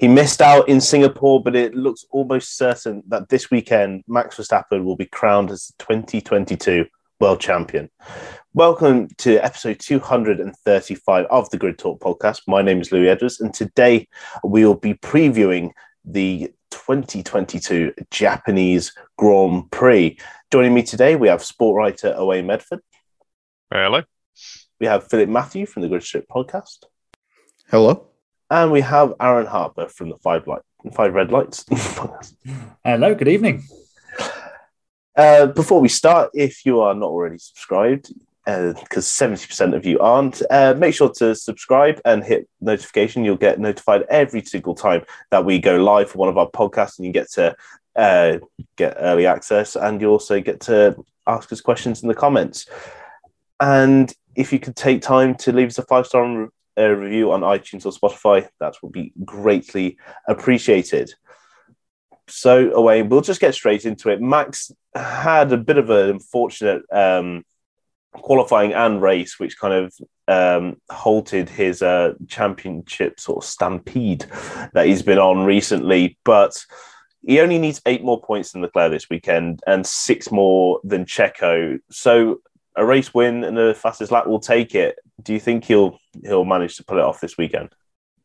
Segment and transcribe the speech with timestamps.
[0.00, 4.82] He missed out in Singapore, but it looks almost certain that this weekend Max Verstappen
[4.82, 6.86] will be crowned as the 2022
[7.20, 7.90] world champion.
[8.54, 12.40] Welcome to episode 235 of the Grid Talk podcast.
[12.46, 14.08] My name is Louis Edwards, and today
[14.42, 15.72] we will be previewing
[16.06, 20.18] the 2022 Japanese Grand Prix.
[20.50, 22.80] Joining me today, we have sport writer Owain Medford.
[23.70, 24.00] Hello.
[24.80, 26.84] We have Philip Matthew from the Grid Strip podcast.
[27.70, 28.09] Hello.
[28.50, 31.64] And we have Aaron Harper from the Five Light Five Red Lights.
[32.84, 33.62] Hello, good evening.
[35.14, 38.12] Uh, before we start, if you are not already subscribed,
[38.44, 43.24] because uh, 70% of you aren't, uh, make sure to subscribe and hit notification.
[43.24, 46.98] You'll get notified every single time that we go live for one of our podcasts,
[46.98, 47.54] and you get to
[47.94, 48.38] uh,
[48.74, 50.96] get early access, and you also get to
[51.28, 52.66] ask us questions in the comments.
[53.60, 56.48] And if you could take time to leave us a five star
[56.78, 61.12] uh, review on iTunes or Spotify, that would be greatly appreciated.
[62.28, 64.20] So, away, we'll just get straight into it.
[64.20, 67.44] Max had a bit of an unfortunate um,
[68.12, 69.94] qualifying and race, which kind of
[70.28, 74.26] um, halted his uh, championship sort of stampede
[74.72, 76.18] that he's been on recently.
[76.24, 76.64] But
[77.26, 81.78] he only needs eight more points than Leclerc this weekend and six more than Checo.
[81.90, 82.40] So
[82.80, 84.98] a race win and the fastest lap will take it.
[85.22, 87.68] Do you think he'll he'll manage to pull it off this weekend?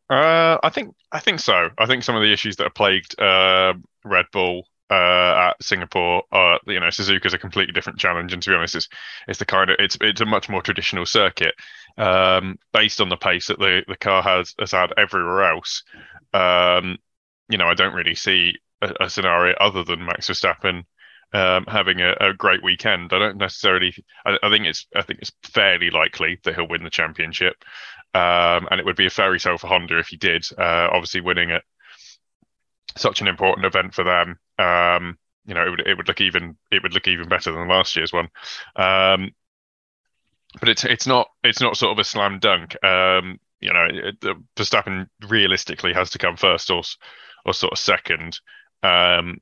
[0.09, 1.69] Uh, I think I think so.
[1.77, 3.73] I think some of the issues that have plagued uh,
[4.05, 8.41] Red Bull uh, at Singapore are, you know, Suzuka is a completely different challenge, and
[8.41, 8.87] to be honest, it's
[9.27, 11.55] it's the kind of it's it's a much more traditional circuit
[11.97, 15.83] um, based on the pace that the the car has has had everywhere else.
[16.33, 16.97] Um,
[17.49, 20.83] you know, I don't really see a, a scenario other than Max Verstappen
[21.33, 23.11] um, having a, a, great weekend.
[23.13, 23.93] I don't necessarily.
[24.25, 24.87] I, I, think it's.
[24.95, 27.55] I think it's fairly likely that he'll win the championship,
[28.13, 30.45] um, and it would be a fairy tale for Honda if he did.
[30.57, 31.63] Uh, obviously, winning at
[32.97, 34.39] such an important event for them.
[34.57, 37.67] Um, you know, it would it would look even it would look even better than
[37.67, 38.29] last year's one.
[38.75, 39.31] Um,
[40.59, 42.81] but it's it's not it's not sort of a slam dunk.
[42.83, 44.15] Um, you know, it,
[44.55, 46.81] Verstappen realistically has to come first or
[47.45, 48.39] or sort of second
[48.83, 49.39] um,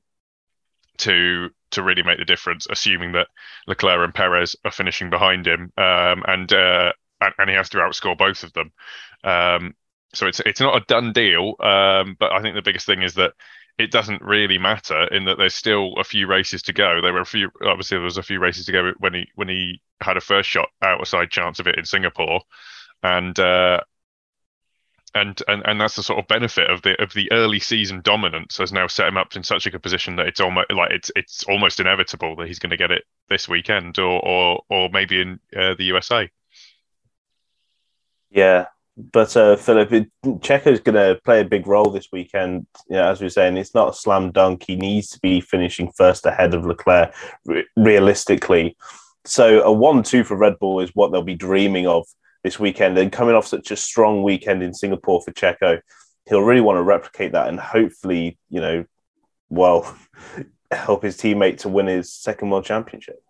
[0.98, 3.28] to to really make the difference, assuming that
[3.66, 7.78] Leclerc and Perez are finishing behind him, um, and, uh, and, and he has to
[7.78, 8.72] outscore both of them.
[9.22, 9.74] Um,
[10.14, 13.14] so it's it's not a done deal, um, but I think the biggest thing is
[13.14, 13.32] that
[13.78, 17.00] it doesn't really matter in that there's still a few races to go.
[17.00, 19.48] There were a few, obviously, there was a few races to go when he when
[19.48, 22.42] he had a first shot outside chance of it in Singapore,
[23.02, 23.80] and uh,
[25.14, 28.58] and and and that's the sort of benefit of the of the early season dominance
[28.58, 31.10] has now set him up in such a good position that it's almost like it's
[31.16, 35.20] it's almost inevitable that he's going to get it this weekend or or or maybe
[35.20, 36.28] in uh, the USA.
[38.30, 38.66] Yeah,
[38.96, 42.66] but uh, Philip, is going to play a big role this weekend.
[42.88, 44.64] You know, as we are saying, it's not a slam dunk.
[44.66, 47.14] He needs to be finishing first ahead of Leclerc,
[47.44, 48.76] re- realistically.
[49.24, 52.06] So a one-two for Red Bull is what they'll be dreaming of
[52.44, 52.96] this weekend.
[52.96, 55.80] And coming off such a strong weekend in Singapore for Checo,
[56.26, 58.84] he'll really want to replicate that and hopefully, you know,
[59.48, 59.96] well,
[60.70, 63.22] help his teammate to win his second world championship.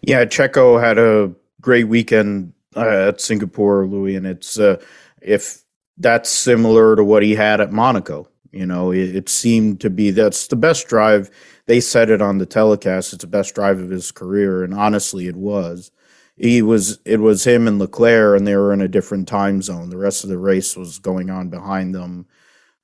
[0.00, 4.82] Yeah, Checo had a great weekend uh, at Singapore, Louis, and it's uh,
[5.22, 5.62] if
[5.96, 8.28] that's similar to what he had at Monaco.
[8.50, 11.30] You know, it, it, seemed to be that's the best drive.
[11.66, 13.12] They said it on the telecast.
[13.12, 15.90] It's the best drive of his career, and honestly, it was
[16.36, 19.90] he was it was him and Leclerc, and they were in a different time zone.
[19.90, 22.26] The rest of the race was going on behind them.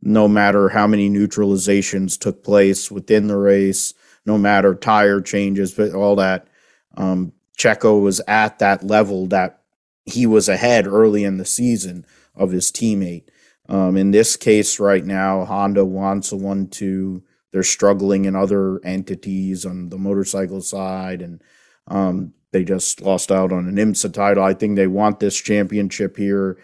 [0.02, 3.92] No matter how many neutralizations took place within the race,
[4.24, 6.46] no matter tire changes, but all that,
[6.96, 9.60] um, Checo was at that level that
[10.06, 13.24] he was ahead early in the season of his teammate.
[13.68, 17.22] Um, in this case, right now, Honda wants a one-two.
[17.52, 21.42] They're struggling in other entities on the motorcycle side, and
[21.86, 24.42] um, they just lost out on an IMSA title.
[24.42, 26.58] I think they want this championship here.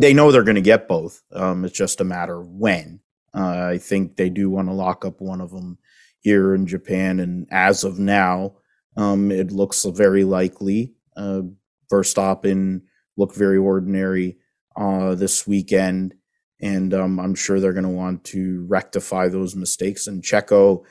[0.00, 1.22] They know they're going to get both.
[1.32, 3.00] Um, it's just a matter of when.
[3.34, 5.78] Uh, I think they do want to lock up one of them
[6.20, 8.54] here in Japan, and as of now,
[8.96, 10.94] um, it looks very likely.
[11.16, 11.42] Uh,
[11.90, 12.82] Verstappen
[13.16, 14.38] looked very ordinary
[14.76, 16.14] uh, this weekend,
[16.60, 20.06] and um, I'm sure they're going to want to rectify those mistakes.
[20.06, 20.84] And Checo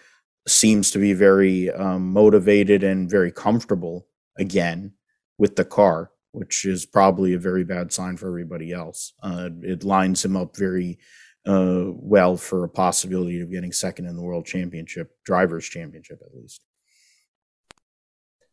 [0.50, 4.08] seems to be very um, motivated and very comfortable
[4.38, 4.94] again
[5.38, 9.14] with the car, which is probably a very bad sign for everybody else.
[9.22, 11.00] Uh, it lines him up very
[11.48, 16.36] uh, well for a possibility of getting second in the world championship, drivers' championship at
[16.36, 16.62] least.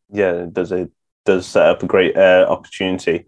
[0.08, 0.90] Yeah, does it
[1.24, 3.26] does set up a great uh, opportunity.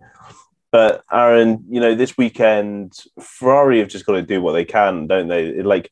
[0.70, 5.06] But Aaron, you know, this weekend Ferrari have just got to do what they can,
[5.06, 5.62] don't they?
[5.62, 5.90] Like,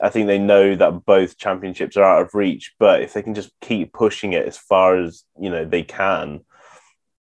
[0.00, 3.34] I think they know that both championships are out of reach, but if they can
[3.34, 6.40] just keep pushing it as far as you know they can,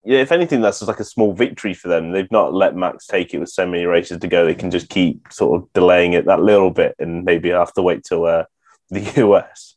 [0.04, 2.12] yeah, if anything, that's just like a small victory for them.
[2.12, 4.46] They've not let Max take it with so many races to go.
[4.46, 7.82] They can just keep sort of delaying it that little bit, and maybe have to
[7.82, 8.46] wait till uh,
[8.90, 9.76] the US.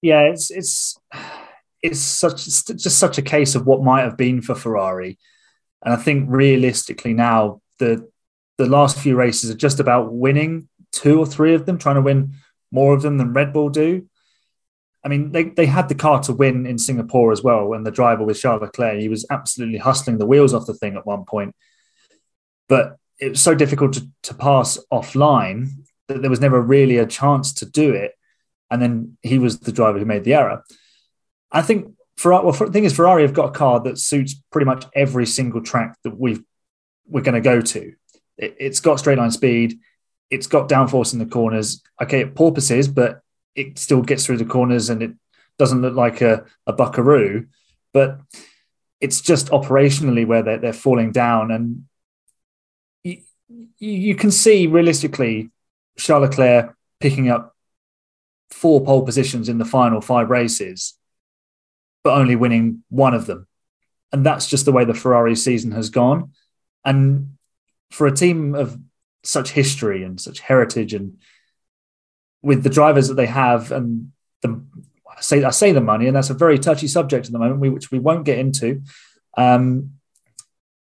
[0.00, 0.98] Yeah, it's it's
[1.82, 5.18] it's such it's just such a case of what might have been for Ferrari
[5.82, 8.08] and I think realistically now the
[8.56, 12.02] the last few races are just about winning two or three of them, trying to
[12.02, 12.34] win
[12.70, 14.08] more of them than Red Bull do.
[15.04, 17.72] I mean, they, they had the car to win in Singapore as well.
[17.72, 20.96] And the driver was Charles Leclerc, he was absolutely hustling the wheels off the thing
[20.96, 21.54] at one point.
[22.68, 25.70] But it was so difficult to, to pass offline
[26.08, 28.12] that there was never really a chance to do it.
[28.70, 30.62] And then he was the driver who made the error.
[31.50, 34.66] I think Ferrari, well, the thing is, Ferrari have got a car that suits pretty
[34.66, 36.42] much every single track that we've
[37.06, 37.94] we're going to go to.
[38.36, 39.78] It, has got straight line speed.
[40.30, 41.82] It's got downforce in the corners.
[42.02, 43.22] Okay, it porpoises, but
[43.54, 45.12] it still gets through the corners and it
[45.58, 47.46] doesn't look like a, a buckaroo.
[47.92, 48.20] But
[49.00, 51.50] it's just operationally where they're, they're falling down.
[51.50, 51.84] And
[53.04, 53.22] you,
[53.78, 55.50] you can see realistically
[55.96, 57.54] Charles Leclerc picking up
[58.50, 60.98] four pole positions in the final five races
[62.08, 63.46] but only winning one of them.
[64.12, 66.32] And that's just the way the Ferrari season has gone.
[66.82, 67.36] And
[67.90, 68.78] for a team of
[69.24, 71.18] such history and such heritage, and
[72.42, 74.12] with the drivers that they have, and
[74.42, 74.62] the
[75.08, 77.74] I say I say the money, and that's a very touchy subject at the moment,
[77.74, 78.82] which we won't get into.
[79.36, 79.98] Um,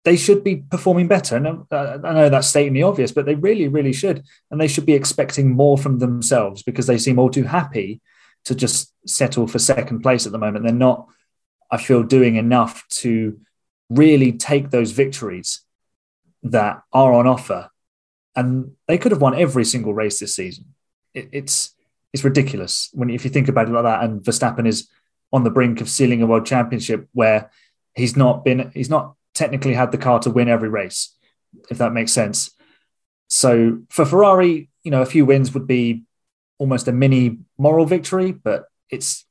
[0.05, 1.37] they should be performing better.
[1.37, 4.25] And uh, I know that's stating the obvious, but they really, really should.
[4.51, 8.01] And they should be expecting more from themselves because they seem all too happy
[8.47, 10.65] to just settle for second place at the moment.
[10.65, 11.09] They're not,
[11.71, 13.39] I feel, doing enough to
[13.91, 15.61] really take those victories
[16.43, 17.69] that are on offer.
[18.39, 20.67] And they could have won every single race this season.
[21.13, 21.75] It, it's
[22.13, 24.05] it's ridiculous when if you think about it like that.
[24.05, 24.89] And Verstappen is
[25.33, 27.51] on the brink of sealing a world championship where
[27.95, 31.17] he's not been he's not technically had the car to win every race,
[31.69, 32.51] if that makes sense.
[33.29, 36.05] So for Ferrari, you know, a few wins would be
[36.59, 39.25] almost a mini moral victory, but it's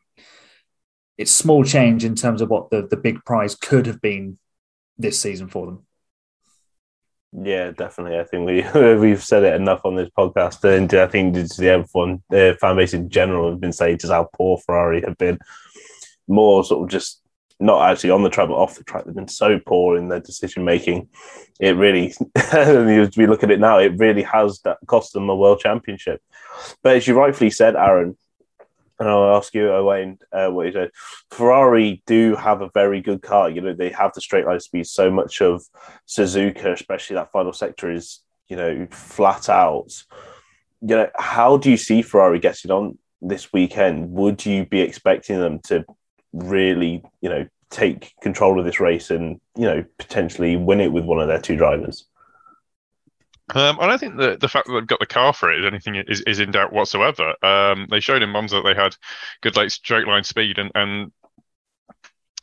[1.17, 4.37] it's small change in terms of what the, the big prize could have been
[4.97, 5.86] this season for them.
[7.33, 8.19] Yeah, definitely.
[8.19, 12.21] I think we we've said it enough on this podcast, and I think the F1
[12.33, 15.39] uh, fan base in general has been saying just how poor Ferrari have been.
[16.27, 17.21] More sort of just
[17.59, 19.05] not actually on the track, but off the track.
[19.05, 21.09] They've been so poor in their decision making.
[21.59, 25.59] It really, as we look at it now, it really has cost them a world
[25.59, 26.21] championship.
[26.83, 28.17] But as you rightfully said, Aaron,
[28.99, 30.91] and I'll ask you, Owain, uh, what you said.
[31.31, 33.49] Ferrari do have a very good car.
[33.49, 34.87] You know, they have the straight line speed.
[34.87, 35.63] So much of
[36.07, 39.91] Suzuka, especially that final sector, is you know flat out.
[40.81, 44.11] You know, how do you see Ferrari getting on this weekend?
[44.11, 45.85] Would you be expecting them to
[46.33, 51.05] really, you know, take control of this race and you know potentially win it with
[51.05, 52.05] one of their two drivers?
[53.55, 55.65] Um, I don't think the the fact that they've got the car for it is
[55.65, 57.33] anything is, is in doubt whatsoever.
[57.45, 58.95] Um, they showed in Monza that they had
[59.41, 61.11] good late straight line speed and and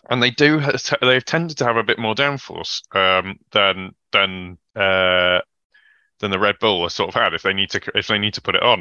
[0.08, 0.61] and they do
[1.02, 5.40] they've tended to have a bit more downforce um, than than uh,
[6.20, 8.34] than the Red Bull has sort of had if they need to if they need
[8.34, 8.80] to put it on,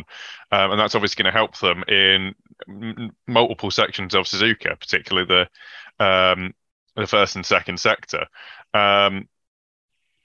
[0.51, 2.35] um, and that's obviously going to help them in
[2.69, 5.27] m- multiple sections of Suzuka, particularly
[5.99, 6.53] the um,
[6.95, 8.27] the first and second sector.
[8.73, 9.27] Um,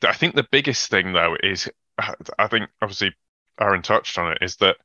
[0.07, 1.69] I think the biggest thing though is
[2.38, 3.14] I think obviously
[3.61, 4.76] Aaron touched on it is that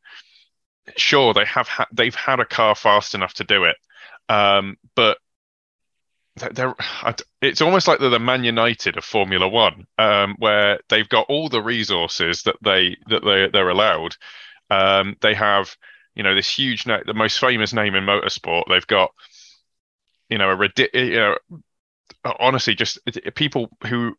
[0.97, 3.75] sure they have ha- they've had a car fast enough to do it,
[4.29, 5.17] um, but
[6.35, 6.73] they're,
[7.41, 11.47] it's almost like they're the Man United of Formula One, um, where they've got all
[11.47, 14.15] the resources that they that they they're allowed.
[14.69, 15.75] Um, they have,
[16.15, 18.63] you know, this huge, the most famous name in motorsport.
[18.67, 19.11] They've got,
[20.29, 21.37] you know, a ridiculous, you know,
[22.39, 22.97] honestly, just
[23.35, 24.15] people who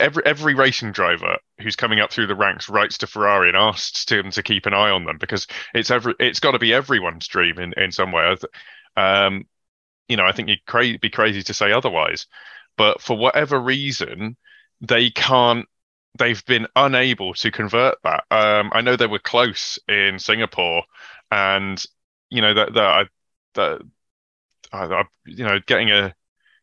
[0.00, 4.04] every every racing driver who's coming up through the ranks writes to Ferrari and asks
[4.04, 7.26] them to keep an eye on them because it's every it's got to be everyone's
[7.26, 8.36] dream in in some way.
[8.96, 9.46] Um,
[10.08, 12.26] you know, I think you'd cra- be crazy to say otherwise,
[12.76, 14.36] but for whatever reason,
[14.80, 15.66] they can't
[16.18, 18.24] they've been unable to convert that.
[18.30, 20.84] Um, I know they were close in Singapore,
[21.30, 21.82] and
[22.30, 23.08] you know that that
[23.54, 23.82] that
[24.72, 26.14] uh, you know getting a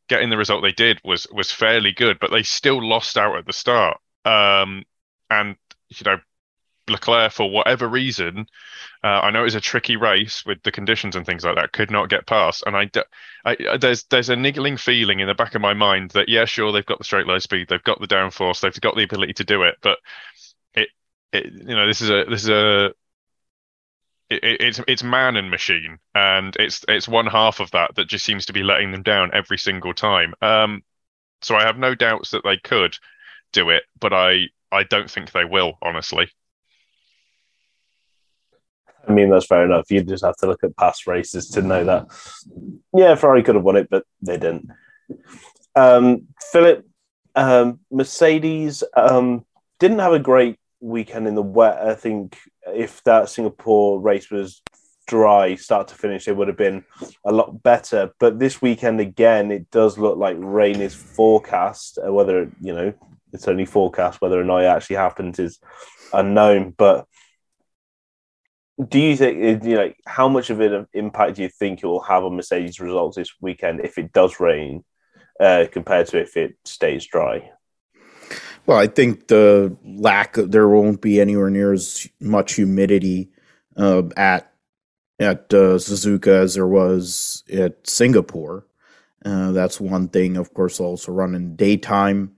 [0.08, 3.46] getting the result they did was was fairly good, but they still lost out at
[3.46, 3.98] the start.
[4.26, 4.84] Um,
[5.30, 5.56] and
[5.90, 6.18] you know
[6.88, 8.48] Leclerc, for whatever reason,
[9.04, 11.72] uh, I know it was a tricky race with the conditions and things like that,
[11.72, 12.64] could not get past.
[12.66, 12.90] And I,
[13.44, 16.72] I, there's there's a niggling feeling in the back of my mind that yeah, sure,
[16.72, 19.44] they've got the straight line speed, they've got the downforce, they've got the ability to
[19.44, 19.98] do it, but
[20.76, 20.90] it,
[21.34, 22.94] it you know, this is a this is a
[24.30, 28.26] it, it's it's man and machine, and it's it's one half of that that just
[28.26, 30.34] seems to be letting them down every single time.
[30.42, 30.84] Um,
[31.42, 32.98] so I have no doubts that they could
[33.54, 36.30] do it, but I I don't think they will, honestly.
[39.08, 39.92] I mean, that's fair enough.
[39.92, 42.08] You just have to look at past races to know that.
[42.94, 44.70] Yeah, Ferrari could have won it, but they didn't.
[45.76, 46.88] Um, Philip,
[47.36, 49.46] um, Mercedes um,
[49.80, 51.78] didn't have a great weekend in the wet.
[51.78, 54.62] I think if that Singapore race was
[55.08, 56.84] dry, start to finish, it would have been
[57.26, 58.12] a lot better.
[58.20, 62.00] But this weekend, again, it does look like rain is forecast.
[62.06, 62.94] Uh, whether, you know,
[63.34, 65.60] it's only forecast, whether or not it actually happens is
[66.14, 66.74] unknown.
[66.78, 67.06] But
[68.90, 72.02] do you think you know how much of an impact do you think it will
[72.02, 74.84] have on Mercedes results this weekend if it does rain
[75.40, 77.52] uh, compared to if it stays dry?
[78.66, 83.30] Well, I think the lack of there won't be anywhere near as much humidity
[83.78, 84.52] uh, at
[85.20, 88.66] at uh, Suzuka as there was at Singapore.
[89.24, 90.38] Uh, that's one thing.
[90.38, 92.36] Of course, also run in daytime.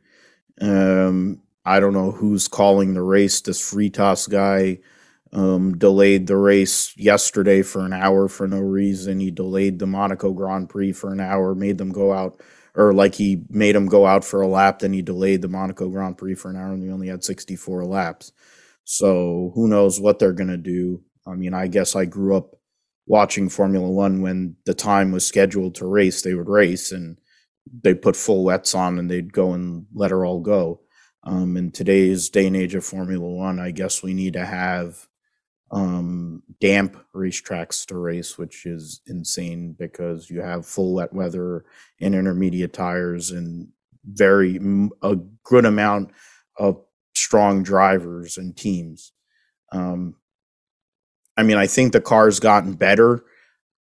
[0.62, 3.42] Um, I don't know who's calling the race.
[3.42, 4.80] This Freitas guy
[5.34, 9.20] um, delayed the race yesterday for an hour for no reason.
[9.20, 12.42] He delayed the Monaco Grand Prix for an hour, made them go out,
[12.78, 15.90] or like he made him go out for a lap, then he delayed the Monaco
[15.90, 18.32] Grand Prix for an hour and he only had 64 laps.
[18.86, 21.02] So who knows what they're going to do.
[21.26, 22.52] I mean, I guess I grew up
[23.08, 27.18] watching Formula One when the time was scheduled to race, they would race and
[27.84, 30.82] they put full wets on and they'd go and let her all go.
[31.24, 35.07] Um, in today's day and age of Formula One, I guess we need to have
[35.72, 41.66] um, damp racetracks to race, which is insane because you have full wet weather
[42.00, 43.70] and intermediate tires and
[44.06, 44.60] very
[45.02, 46.12] a good amount
[46.58, 46.82] of
[47.14, 49.12] strong drivers and teams.
[49.72, 50.16] Um,
[51.36, 53.24] I mean, I think the car's gotten better.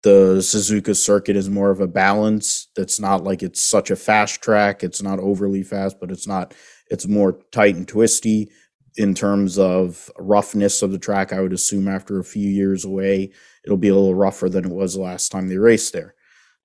[0.02, 2.68] The Suzuka circuit is more of a balance.
[2.76, 4.82] That's not like it's such a fast track.
[4.82, 6.54] It's not overly fast, but it's not.
[6.88, 8.50] It's more tight and twisty
[8.96, 11.32] in terms of roughness of the track.
[11.32, 13.32] I would assume after a few years away,
[13.64, 16.14] it'll be a little rougher than it was the last time they raced there.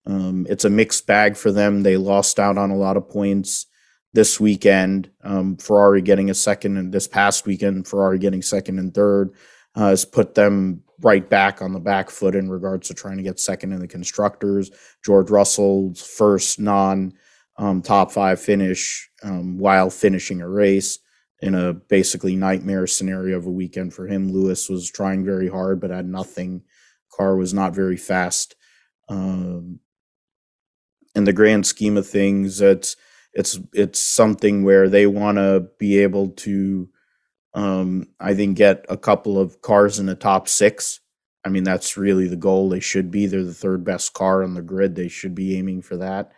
[0.05, 1.83] Um, it's a mixed bag for them.
[1.83, 3.67] They lost out on a lot of points
[4.13, 5.11] this weekend.
[5.23, 9.31] Um, Ferrari getting a second, and this past weekend, Ferrari getting second and third
[9.75, 13.23] uh, has put them right back on the back foot in regards to trying to
[13.23, 14.71] get second in the constructors.
[15.03, 17.13] George Russell's first non
[17.57, 20.99] um, top five finish um, while finishing a race
[21.41, 24.31] in a basically nightmare scenario of a weekend for him.
[24.31, 26.61] Lewis was trying very hard, but had nothing.
[27.11, 28.55] Car was not very fast.
[29.09, 29.79] Um,
[31.15, 32.95] in the grand scheme of things, it's
[33.33, 36.89] it's it's something where they want to be able to,
[37.53, 40.99] um, I think, get a couple of cars in the top six.
[41.43, 42.69] I mean, that's really the goal.
[42.69, 43.25] They should be.
[43.25, 44.95] They're the third best car on the grid.
[44.95, 46.31] They should be aiming for that.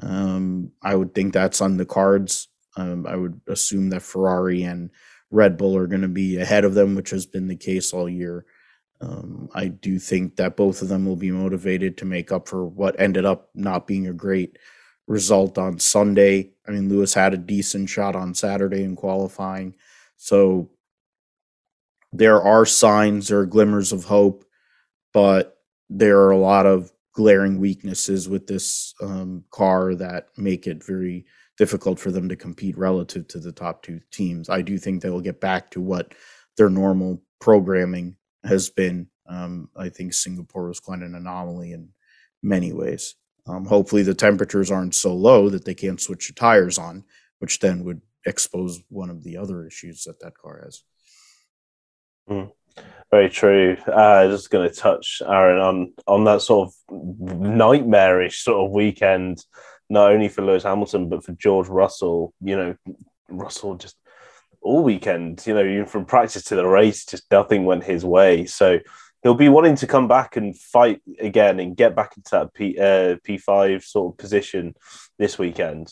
[0.00, 4.90] Um, I would think that's on the cards um, I would assume that Ferrari and
[5.30, 8.08] Red Bull are going to be ahead of them, which has been the case all
[8.08, 8.46] year.
[9.00, 12.66] Um, I do think that both of them will be motivated to make up for
[12.66, 14.58] what ended up not being a great
[15.06, 16.50] result on Sunday.
[16.66, 19.74] I mean, Lewis had a decent shot on Saturday in qualifying.
[20.16, 20.70] So
[22.12, 24.44] there are signs, are glimmers of hope,
[25.12, 25.58] but
[25.90, 31.26] there are a lot of glaring weaknesses with this um, car that make it very
[31.58, 34.48] difficult for them to compete relative to the top two teams.
[34.48, 36.14] I do think they'll get back to what
[36.56, 39.08] their normal programming has been.
[39.28, 41.90] Um, I think Singapore was quite an anomaly in
[42.42, 43.16] many ways.
[43.46, 47.04] Um, hopefully, the temperatures aren't so low that they can't switch the tires on,
[47.40, 50.82] which then would expose one of the other issues that that car has.
[52.30, 52.52] Mm,
[53.10, 53.76] very true.
[53.86, 59.42] Uh, just going to touch Aaron on on that sort of nightmarish sort of weekend
[59.88, 62.32] not only for Lewis Hamilton but for George Russell.
[62.42, 62.76] You know,
[63.28, 63.96] Russell just
[64.60, 68.44] all weekend, you know, even from practice to the race, just nothing went his way.
[68.44, 68.78] So
[69.22, 72.78] he'll be wanting to come back and fight again and get back into that P
[72.78, 74.74] uh, P five sort of position
[75.18, 75.90] this weekend.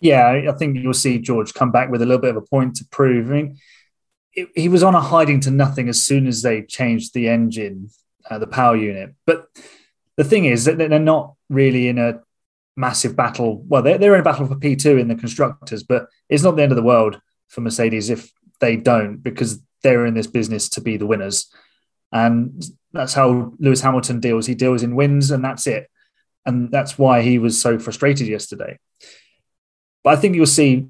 [0.00, 2.76] Yeah, I think you'll see George come back with a little bit of a point
[2.76, 3.28] to prove.
[3.28, 3.58] I mean,
[4.32, 7.90] it, he was on a hiding to nothing as soon as they changed the engine,
[8.30, 9.14] uh, the power unit.
[9.26, 9.46] But
[10.16, 12.20] the thing is that they're not really in a
[12.76, 13.62] massive battle.
[13.66, 16.62] Well, they're, they're in a battle for P2 in the constructors, but it's not the
[16.62, 20.80] end of the world for Mercedes if they don't, because they're in this business to
[20.80, 21.52] be the winners.
[22.12, 22.62] And
[22.92, 24.46] that's how Lewis Hamilton deals.
[24.46, 25.88] He deals in wins, and that's it.
[26.44, 28.78] And that's why he was so frustrated yesterday.
[30.02, 30.86] But I think you'll see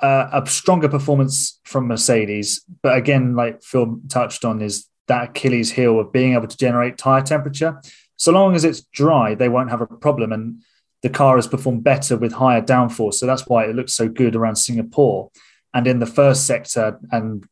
[0.00, 2.64] uh, a stronger performance from Mercedes.
[2.82, 6.98] But again, like Phil touched on, is that Achilles heel of being able to generate
[6.98, 7.80] tire temperature.
[8.16, 10.32] So long as it's dry, they won't have a problem.
[10.32, 10.62] And
[11.02, 13.14] the car has performed better with higher downforce.
[13.14, 15.30] So that's why it looks so good around Singapore.
[15.72, 17.46] And in the first sector, and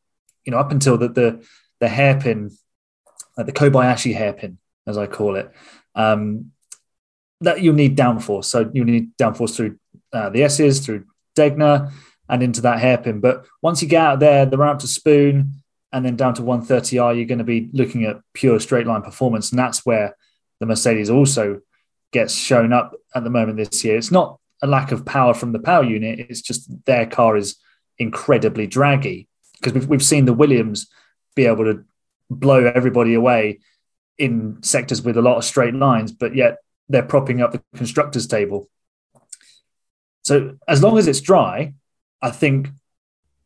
[0.45, 1.47] you know, up until the the,
[1.81, 2.51] the hairpin,
[3.37, 5.51] uh, the Kobayashi hairpin, as I call it,
[5.95, 6.53] um,
[7.41, 8.47] that you need downforce.
[8.47, 9.79] So you need downforce through
[10.13, 11.05] uh, the S's, through
[11.37, 11.93] Degner,
[12.29, 13.21] and into that hairpin.
[13.21, 15.63] But once you get out there, the ramp to Spoon,
[15.93, 19.51] and then down to 130R, you're going to be looking at pure straight line performance,
[19.51, 20.17] and that's where
[20.59, 21.61] the Mercedes also
[22.13, 23.97] gets shown up at the moment this year.
[23.97, 27.57] It's not a lack of power from the power unit; it's just their car is
[27.99, 30.89] incredibly draggy because we've, we've seen the Williams
[31.35, 31.85] be able to
[32.31, 33.61] blow everybody away
[34.19, 36.59] in sectors with a lot of straight lines, but yet
[36.89, 38.69] they're propping up the constructors table.
[40.23, 41.75] So as long as it's dry,
[42.23, 42.69] I think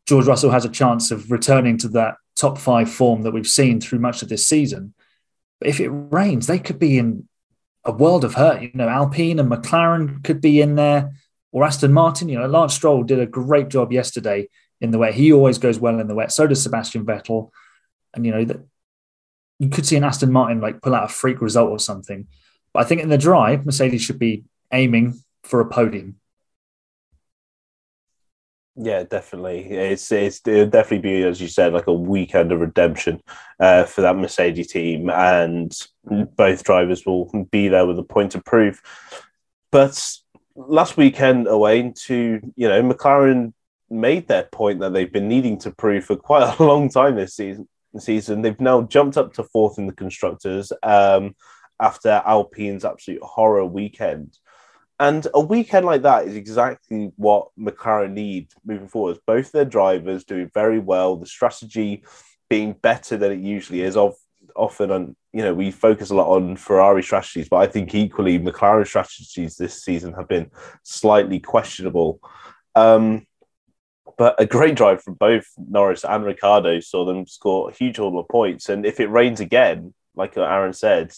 [0.07, 3.81] George Russell has a chance of returning to that top five form that we've seen
[3.81, 4.95] through much of this season.
[5.59, 7.29] But if it rains, they could be in
[7.85, 8.63] a world of hurt.
[8.63, 11.13] You know, Alpine and McLaren could be in there,
[11.53, 12.29] or Aston Martin.
[12.29, 14.49] You know, Lance Stroll did a great job yesterday
[14.81, 15.15] in the wet.
[15.15, 16.33] He always goes well in the wet.
[16.33, 17.51] So does Sebastian Vettel.
[18.15, 18.59] And you know that
[19.59, 22.27] you could see an Aston Martin like pull out a freak result or something.
[22.73, 26.17] But I think in the dry, Mercedes should be aiming for a podium.
[28.83, 29.67] Yeah, definitely.
[29.71, 33.21] It's it's it'll definitely be as you said, like a weekend of redemption
[33.59, 38.41] uh, for that Mercedes team, and both drivers will be there with a point to
[38.41, 38.81] prove.
[39.71, 40.03] But
[40.55, 43.53] last weekend away to you know McLaren
[43.91, 47.37] made their point that they've been needing to prove for quite a long time this
[47.37, 47.69] season.
[47.99, 51.37] Season they've now jumped up to fourth in the constructors um,
[51.79, 54.39] after Alpine's absolute horror weekend.
[55.01, 59.19] And a weekend like that is exactly what McLaren need moving forward.
[59.27, 62.05] Both their drivers doing very well, the strategy
[62.51, 63.97] being better than it usually is.
[63.97, 64.15] Of
[64.55, 68.39] often, and you know, we focus a lot on Ferrari strategies, but I think equally
[68.39, 70.51] McLaren strategies this season have been
[70.83, 72.21] slightly questionable.
[72.75, 73.27] Um,
[74.19, 78.19] but a great drive from both Norris and Ricciardo saw them score a huge haul
[78.19, 78.69] of points.
[78.69, 81.15] And if it rains again, like Aaron said,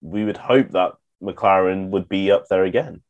[0.00, 3.02] we would hope that McLaren would be up there again.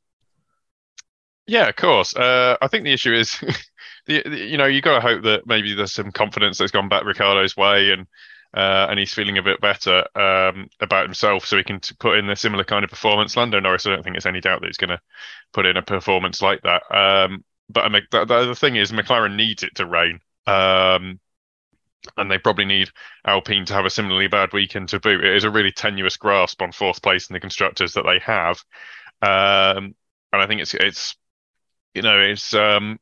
[1.48, 2.14] Yeah, of course.
[2.14, 3.32] Uh, I think the issue is,
[4.06, 6.90] the, the, you know, you got to hope that maybe there's some confidence that's gone
[6.90, 8.06] back Ricciardo's way, and
[8.54, 12.18] uh, and he's feeling a bit better um, about himself, so he can t- put
[12.18, 13.36] in a similar kind of performance.
[13.36, 15.00] Lando Norris, I don't think there's any doubt that he's going to
[15.52, 16.82] put in a performance like that.
[16.94, 20.20] Um, but I mean, the, the, thing is, McLaren needs it to rain.
[20.46, 21.20] Um,
[22.16, 22.88] and they probably need
[23.26, 25.24] Alpine to have a similarly bad weekend to boot.
[25.24, 28.62] It is a really tenuous grasp on fourth place in the constructors that they have,
[29.20, 29.94] um,
[30.32, 31.16] and I think it's it's
[31.98, 33.00] you know, it's um,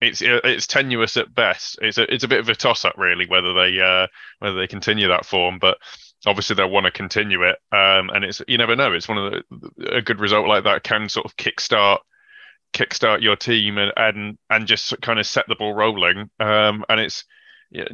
[0.00, 1.78] it's it's tenuous at best.
[1.82, 4.06] It's a it's a bit of a toss up really whether they uh,
[4.38, 5.76] whether they continue that form, but
[6.24, 7.56] obviously they'll want to continue it.
[7.72, 8.92] Um, and it's you never know.
[8.94, 11.98] It's one of the a good result like that can sort of kickstart
[12.72, 16.30] kickstart your team and and and just kind of set the ball rolling.
[16.40, 17.24] Um, and it's
[17.70, 17.84] you,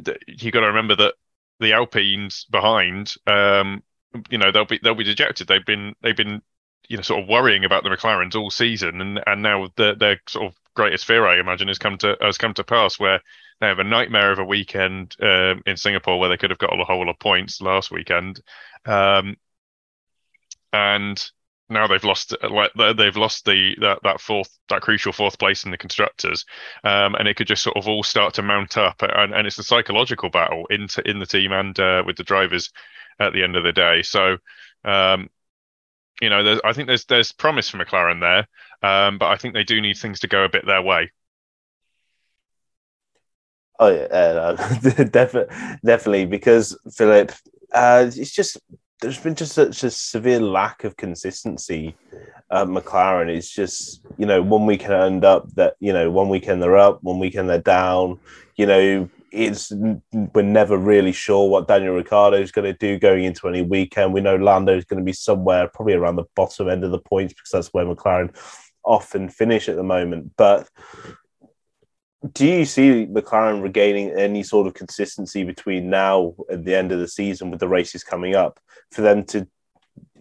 [0.51, 1.15] got to remember that
[1.59, 3.83] the Alpines behind, um,
[4.29, 5.47] you know, they'll be they'll be dejected.
[5.47, 6.41] They've been they've been
[6.89, 10.19] you know sort of worrying about the McLarens all season, and and now the, their
[10.27, 13.21] sort of greatest fear, I imagine, has come to has come to pass where
[13.59, 16.79] they have a nightmare of a weekend um, in Singapore where they could have got
[16.79, 18.41] a whole lot of points last weekend,
[18.85, 19.37] um,
[20.71, 21.31] and
[21.69, 25.71] now they've lost like they've lost the that, that fourth that crucial fourth place in
[25.71, 26.45] the constructors
[26.83, 29.57] um, and it could just sort of all start to mount up and, and it's
[29.57, 32.69] a psychological battle into in the team and uh, with the drivers
[33.19, 34.01] at the end of the day.
[34.01, 34.37] So
[34.85, 35.29] um,
[36.23, 38.47] you know, I think there's there's promise for McLaren there,
[38.89, 41.11] um, but I think they do need things to go a bit their way.
[43.77, 44.55] Oh yeah, uh,
[45.03, 47.33] definitely, definitely, because Philip,
[47.73, 48.57] uh, it's just
[49.01, 51.93] there's been just such a severe lack of consistency
[52.49, 53.27] at McLaren.
[53.27, 57.03] It's just you know one weekend end up that you know one weekend they're up,
[57.03, 58.17] one weekend they're down.
[58.55, 59.71] You know it's
[60.11, 64.13] we're never really sure what Daniel Ricciardo is going to do going into any weekend.
[64.13, 66.99] We know Lando is going to be somewhere probably around the bottom end of the
[66.99, 68.35] points because that's where McLaren
[68.85, 70.33] often finish at the moment.
[70.37, 70.69] But
[72.31, 76.99] do you see McLaren regaining any sort of consistency between now and the end of
[76.99, 78.59] the season with the races coming up
[78.91, 79.47] for them to,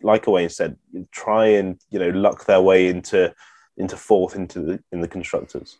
[0.02, 0.78] like Owain said,
[1.10, 3.34] try and you know luck their way into
[3.76, 5.78] into fourth into the in the constructors?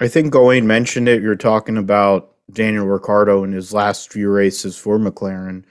[0.00, 1.22] I think Owain mentioned it.
[1.22, 5.64] You're talking about Daniel Ricciardo in his last few races for McLaren.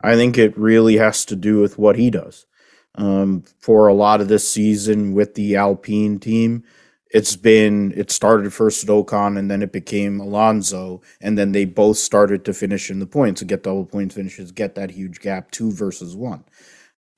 [0.00, 2.46] I think it really has to do with what he does.
[2.94, 6.62] Um, for a lot of this season with the Alpine team,
[7.10, 11.64] it's been it started first at Ocon and then it became Alonso, and then they
[11.64, 15.20] both started to finish in the points and get double points finishes, get that huge
[15.20, 16.44] gap two versus one.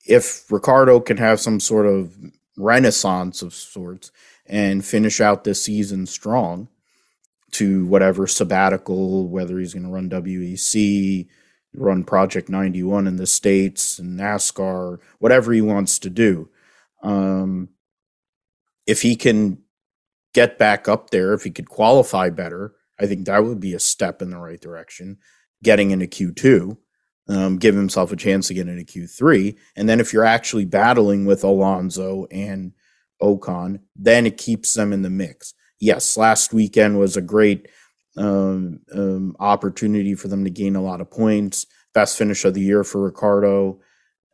[0.05, 2.17] If Ricciardo can have some sort of
[2.57, 4.11] renaissance of sorts
[4.47, 6.67] and finish out this season strong
[7.51, 11.27] to whatever sabbatical, whether he's going to run WEC,
[11.73, 16.49] run Project 91 in the States and NASCAR, whatever he wants to do.
[17.01, 17.69] Um,
[18.85, 19.59] if he can
[20.33, 23.79] get back up there, if he could qualify better, I think that would be a
[23.79, 25.17] step in the right direction.
[25.63, 26.77] Getting into Q2,
[27.27, 29.57] um, give himself a chance to get into Q3.
[29.75, 32.73] And then if you're actually battling with Alonso and
[33.21, 35.53] Ocon, then it keeps them in the mix.
[35.79, 37.67] Yes, last weekend was a great
[38.17, 41.65] um, um, opportunity for them to gain a lot of points.
[41.93, 43.79] Best finish of the year for Ricciardo.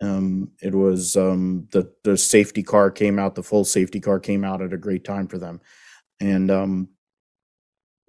[0.02, 4.44] Um, it was um, the the safety car came out, the full safety car came
[4.44, 5.62] out at a great time for them,
[6.20, 6.90] and um,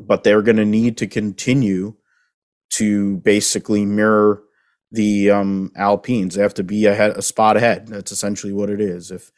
[0.01, 1.95] but they're going to need to continue
[2.75, 4.43] to basically mirror
[4.91, 6.35] the um, Alpines.
[6.35, 7.89] They have to be ahead, a spot ahead.
[7.89, 9.11] That's essentially what it is.
[9.11, 9.31] If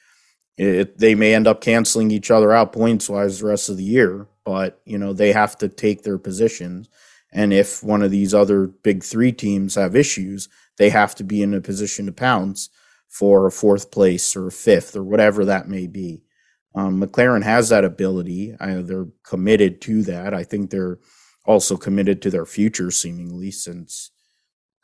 [0.57, 3.85] it, they may end up canceling each other out points wise the rest of the
[3.85, 6.89] year, but you know they have to take their positions.
[7.33, 11.43] And if one of these other big three teams have issues, they have to be
[11.43, 12.71] in a position to pounce
[13.09, 16.23] for a fourth place or a fifth or whatever that may be.
[16.77, 18.55] Um, McLaren has that ability.
[18.61, 20.35] I, they're committed to that.
[20.35, 20.99] I think they're
[21.45, 24.11] also committed to their future, seemingly, since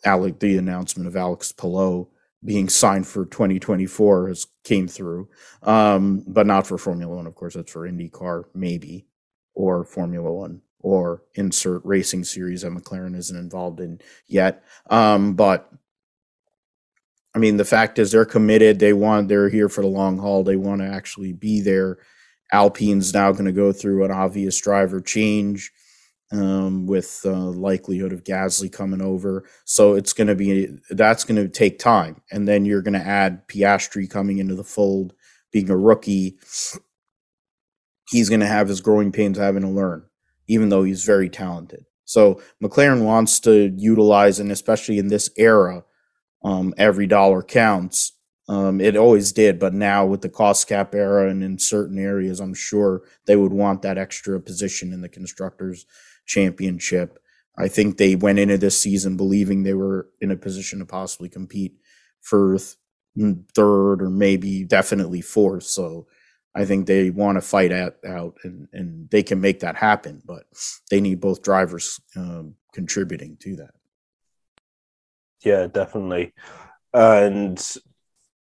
[0.04, 2.08] Alec, the announcement of Alex Palou
[2.44, 5.28] being signed for 2024 has came through,
[5.62, 7.26] um, but not for Formula One.
[7.26, 9.06] Of course, that's for IndyCar, maybe,
[9.54, 14.64] or Formula One, or insert racing series that McLaren isn't involved in yet.
[14.88, 15.70] Um, but
[17.34, 18.78] I mean, the fact is they're committed.
[18.78, 20.42] They want they're here for the long haul.
[20.42, 21.98] They want to actually be there.
[22.52, 25.70] Alpine's now going to go through an obvious driver change
[26.32, 29.44] um, with uh, likelihood of Gasly coming over.
[29.64, 33.06] So it's going to be that's going to take time, and then you're going to
[33.06, 35.14] add Piastri coming into the fold,
[35.52, 36.38] being a rookie.
[38.08, 40.04] He's going to have his growing pains having to learn,
[40.48, 41.84] even though he's very talented.
[42.04, 45.84] So McLaren wants to utilize, and especially in this era,
[46.44, 48.12] um, every dollar counts.
[48.48, 52.40] Um, it always did, but now with the cost cap era and in certain areas,
[52.40, 55.86] I'm sure they would want that extra position in the constructors
[56.26, 57.18] championship.
[57.58, 61.28] I think they went into this season believing they were in a position to possibly
[61.28, 61.74] compete
[62.20, 65.64] for th- third or maybe definitely fourth.
[65.64, 66.06] So
[66.54, 70.22] I think they want to fight at, out and, and they can make that happen,
[70.24, 70.44] but
[70.90, 73.74] they need both drivers um, contributing to that.
[75.42, 76.34] Yeah, definitely.
[76.92, 77.58] And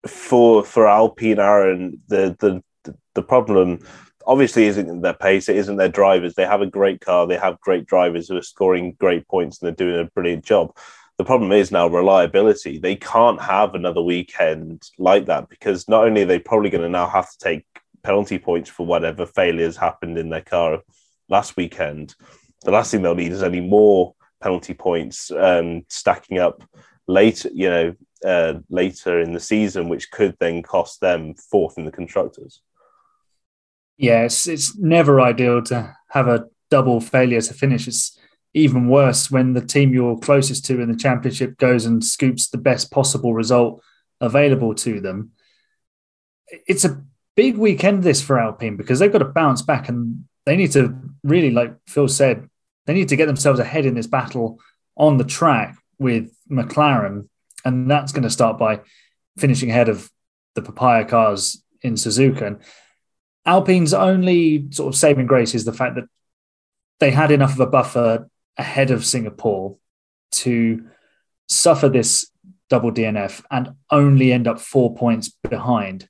[0.06, 3.80] for for Alpine Aaron, the the the problem
[4.26, 6.34] obviously isn't their pace, it isn't their drivers.
[6.34, 9.66] They have a great car, they have great drivers who are scoring great points and
[9.66, 10.76] they're doing a brilliant job.
[11.18, 12.78] The problem is now reliability.
[12.78, 16.88] They can't have another weekend like that because not only are they probably going to
[16.88, 17.64] now have to take
[18.02, 20.80] penalty points for whatever failures happened in their car
[21.28, 22.14] last weekend,
[22.64, 26.62] the last thing they'll need is any more penalty points um, stacking up
[27.06, 31.84] later, you know, uh, later in the season, which could then cost them fourth in
[31.84, 32.60] the constructors.
[34.02, 37.86] Yes, it's never ideal to have a double failure to finish.
[37.86, 38.18] It's
[38.52, 42.58] even worse when the team you're closest to in the championship goes and scoops the
[42.58, 43.80] best possible result
[44.20, 45.30] available to them.
[46.66, 47.00] It's a
[47.36, 50.98] big weekend this for Alpine because they've got to bounce back and they need to
[51.22, 52.50] really, like Phil said,
[52.86, 54.58] they need to get themselves ahead in this battle
[54.96, 57.28] on the track with McLaren.
[57.64, 58.80] And that's going to start by
[59.38, 60.10] finishing ahead of
[60.56, 62.42] the papaya cars in Suzuka.
[62.42, 62.56] And
[63.44, 66.04] Alpine's only sort of saving grace is the fact that
[67.00, 69.76] they had enough of a buffer ahead of Singapore
[70.30, 70.84] to
[71.48, 72.30] suffer this
[72.70, 76.08] double DNF and only end up four points behind.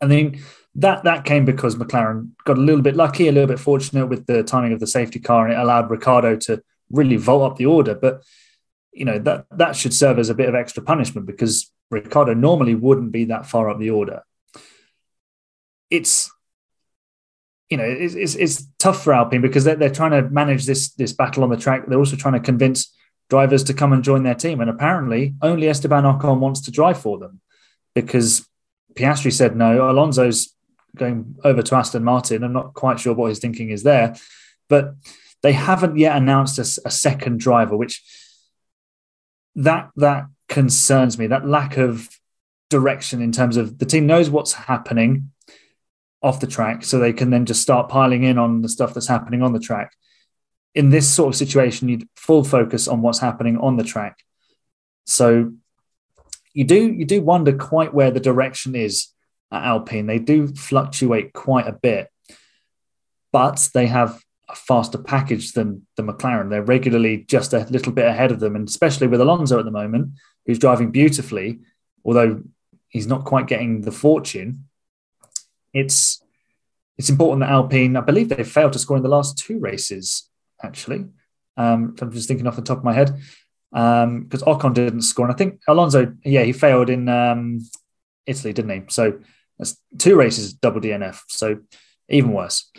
[0.00, 0.42] I mean,
[0.76, 4.26] that that came because McLaren got a little bit lucky, a little bit fortunate with
[4.26, 7.66] the timing of the safety car, and it allowed Ricciardo to really vault up the
[7.66, 7.94] order.
[7.94, 8.22] But
[8.92, 12.74] you know that that should serve as a bit of extra punishment because Ricciardo normally
[12.74, 14.22] wouldn't be that far up the order.
[15.92, 16.30] It's
[17.68, 20.92] you know it's, it's, it's tough for Alpine because they're, they're trying to manage this
[20.94, 21.86] this battle on the track.
[21.86, 22.92] They're also trying to convince
[23.28, 27.00] drivers to come and join their team, and apparently only Esteban Ocon wants to drive
[27.00, 27.40] for them
[27.94, 28.48] because
[28.94, 29.90] Piastri said no.
[29.90, 30.54] Alonso's
[30.96, 32.42] going over to Aston Martin.
[32.42, 34.16] I'm not quite sure what his thinking is there,
[34.68, 34.94] but
[35.42, 38.02] they haven't yet announced a, a second driver, which
[39.56, 41.26] that that concerns me.
[41.26, 42.08] That lack of
[42.70, 45.30] direction in terms of the team knows what's happening
[46.22, 49.08] off the track, so they can then just start piling in on the stuff that's
[49.08, 49.92] happening on the track.
[50.74, 54.18] In this sort of situation, you need full focus on what's happening on the track.
[55.04, 55.52] So
[56.54, 59.08] you do you do wonder quite where the direction is
[59.50, 60.06] at Alpine.
[60.06, 62.08] They do fluctuate quite a bit,
[63.32, 66.50] but they have a faster package than the McLaren.
[66.50, 69.70] They're regularly just a little bit ahead of them, and especially with Alonso at the
[69.70, 70.12] moment,
[70.46, 71.60] who's driving beautifully,
[72.04, 72.42] although
[72.88, 74.68] he's not quite getting the fortune.
[75.72, 76.22] It's
[76.98, 80.28] it's important that Alpine, I believe they've failed to score in the last two races,
[80.62, 81.06] actually.
[81.56, 83.18] Um, I'm just thinking off the top of my head
[83.70, 87.60] because um, Ocon didn't score, and I think Alonso, yeah, he failed in um,
[88.26, 88.82] Italy, didn't he?
[88.88, 89.18] So
[89.58, 91.60] that's two races double DNF, so
[92.08, 92.70] even worse.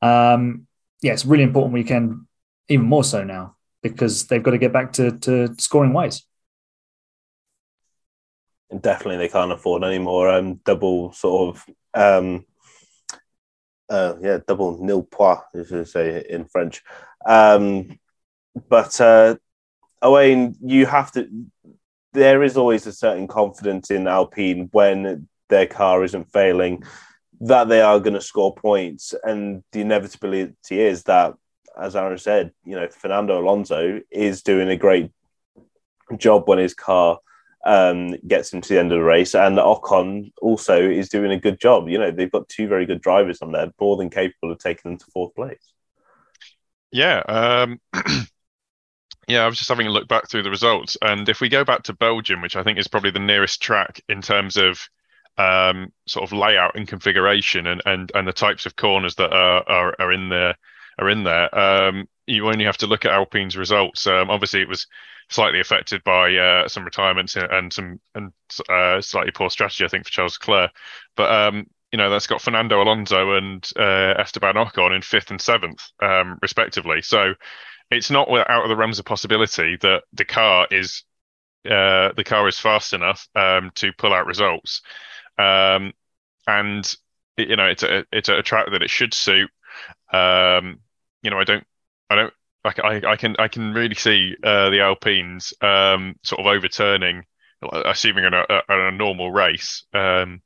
[0.00, 0.66] Um,
[1.02, 2.26] yeah, it's really important weekend,
[2.68, 6.24] even more so now because they've got to get back to, to scoring ways.
[8.80, 12.44] Definitely, they can't afford any more um, double sort of um,
[13.88, 16.82] uh, yeah, double nil pois, as say in French.
[17.24, 17.98] Um,
[18.68, 19.36] but uh,
[20.02, 21.28] Owain, you have to.
[22.12, 26.82] There is always a certain confidence in Alpine when their car isn't failing
[27.40, 31.34] that they are going to score points, and the inevitability is that,
[31.80, 35.10] as Aaron said, you know, Fernando Alonso is doing a great
[36.16, 37.18] job when his car
[37.66, 41.40] um, gets him to the end of the race, and Ocon also is doing a
[41.40, 41.88] good job.
[41.88, 44.92] You know, they've got two very good drivers on there, more than capable of taking
[44.92, 45.72] them to fourth place.
[46.92, 47.80] Yeah, um,
[49.28, 51.64] Yeah, I was just having a look back through the results, and if we go
[51.64, 54.88] back to Belgium, which I think is probably the nearest track in terms of
[55.36, 59.68] um, sort of layout and configuration, and, and and the types of corners that are
[59.68, 60.54] are, are in there
[60.98, 64.06] are in there, um, you only have to look at Alpine's results.
[64.06, 64.86] Um, obviously, it was
[65.28, 68.32] slightly affected by uh, some retirements and some and
[68.68, 70.70] uh, slightly poor strategy, I think, for Charles Leclerc.
[71.16, 75.40] But um, you know, that's got Fernando Alonso and uh, Esteban Ocon in fifth and
[75.40, 77.02] seventh, um, respectively.
[77.02, 77.34] So
[77.90, 81.04] it's not out of the realms of possibility that the car is
[81.64, 84.82] uh, the car is fast enough um, to pull out results,
[85.38, 85.92] um,
[86.46, 86.94] and
[87.36, 89.50] you know it's a it's a track that it should suit.
[90.12, 90.80] Um,
[91.22, 91.66] you know, I don't
[92.10, 92.32] I don't
[92.64, 97.24] I, I can I can really see uh, the Alpines um, sort of overturning,
[97.72, 99.84] assuming in a, a, a normal race.
[99.94, 100.42] Um,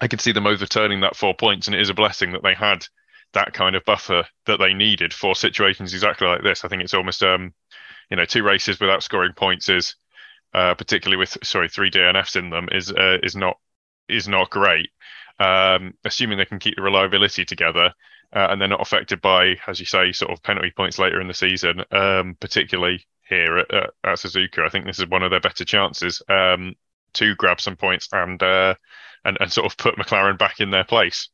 [0.00, 2.54] I can see them overturning that four points, and it is a blessing that they
[2.54, 2.86] had
[3.32, 6.64] that kind of buffer that they needed for situations exactly like this.
[6.64, 7.54] I think it's almost um,
[8.10, 9.94] you know, two races without scoring points is
[10.52, 13.56] uh, particularly with sorry three DNFs in them is uh, is not
[14.08, 14.90] is not great.
[15.40, 17.94] Um, assuming they can keep the reliability together
[18.34, 21.28] uh, and they're not affected by, as you say, sort of penalty points later in
[21.28, 24.64] the season, um, particularly here at, at, Suzuka.
[24.64, 26.74] I think this is one of their better chances um,
[27.14, 28.74] to grab some points and, uh,
[29.24, 31.28] and and sort of put McLaren back in their place.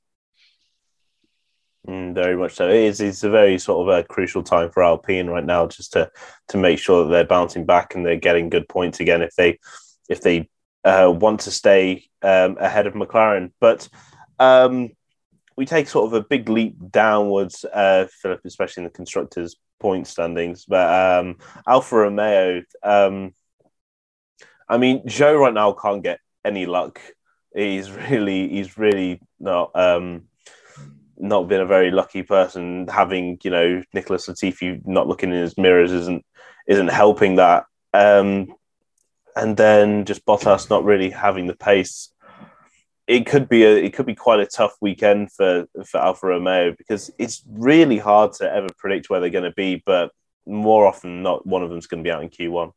[1.86, 2.68] Mm, very much so.
[2.68, 3.00] It is.
[3.00, 6.10] It's a very sort of a crucial time for Alpine right now, just to
[6.48, 9.58] to make sure that they're bouncing back and they're getting good points again if they
[10.08, 10.48] if they
[10.86, 13.50] uh, want to stay um, ahead of McLaren.
[13.60, 13.88] But
[14.38, 14.90] um,
[15.56, 20.06] we take sort of a big leap downwards, uh, Philip, especially in the constructors' point
[20.06, 20.64] standings.
[20.64, 23.34] But um, Alfa Romeo, um,
[24.68, 27.00] I mean, Zhou right now can't get any luck.
[27.54, 29.72] He's really, he's really not.
[29.74, 30.28] Um,
[31.18, 32.86] not been a very lucky person.
[32.88, 36.24] Having you know Nicholas Latifi not looking in his mirrors isn't
[36.68, 37.64] isn't helping that.
[37.94, 38.54] Um,
[39.36, 42.10] and then just Bottas not really having the pace.
[43.06, 46.74] It could be a it could be quite a tough weekend for for Alfa Romeo
[46.76, 50.10] because it's really hard to ever predict where they're going to be, but
[50.46, 52.72] more often not, one of them's going to be out in Q1.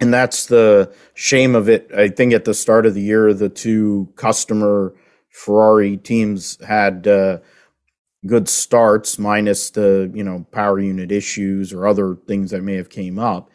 [0.00, 1.90] And that's the shame of it.
[1.96, 4.94] I think at the start of the year, the two customer
[5.28, 7.38] Ferrari teams had uh,
[8.26, 12.88] good starts, minus the you know power unit issues or other things that may have
[12.88, 13.50] came up.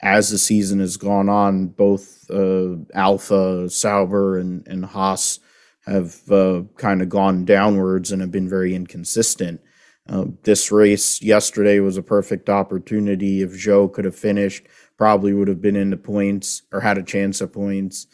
[0.00, 5.40] As the season has gone on, both uh, Alfa, Sauber, and and Haas
[5.86, 9.60] have uh, kind of gone downwards and have been very inconsistent.
[10.08, 13.42] Uh, this race yesterday was a perfect opportunity.
[13.42, 17.02] If Zhou could have finished, probably would have been in the points or had a
[17.02, 18.06] chance of points.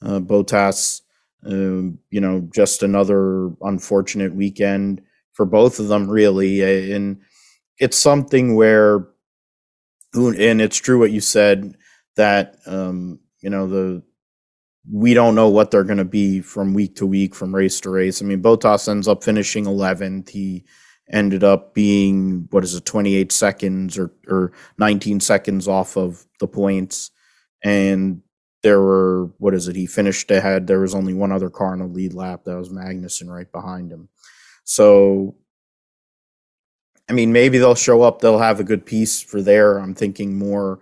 [0.00, 1.02] Uh, Bottas
[1.44, 5.02] Um, you know, just another unfortunate weekend
[5.32, 6.92] for both of them, really.
[6.92, 7.20] And
[7.78, 9.08] it's something where,
[10.14, 11.76] and it's true what you said
[12.16, 14.02] that um, you know the
[14.90, 17.90] we don't know what they're going to be from week to week, from race to
[17.90, 18.20] race.
[18.20, 20.28] I mean, Bottas ends up finishing 11th.
[20.28, 20.64] He
[21.12, 26.48] ended up being what is it, 28 seconds or or 19 seconds off of the
[26.48, 27.10] points,
[27.62, 28.22] and
[28.62, 29.76] there were what is it?
[29.76, 30.66] He finished ahead.
[30.66, 32.44] There was only one other car in the lead lap.
[32.44, 34.08] That was Magnussen right behind him.
[34.64, 35.36] So,
[37.12, 38.22] I mean, maybe they'll show up.
[38.22, 39.76] They'll have a good piece for there.
[39.76, 40.78] I'm thinking more.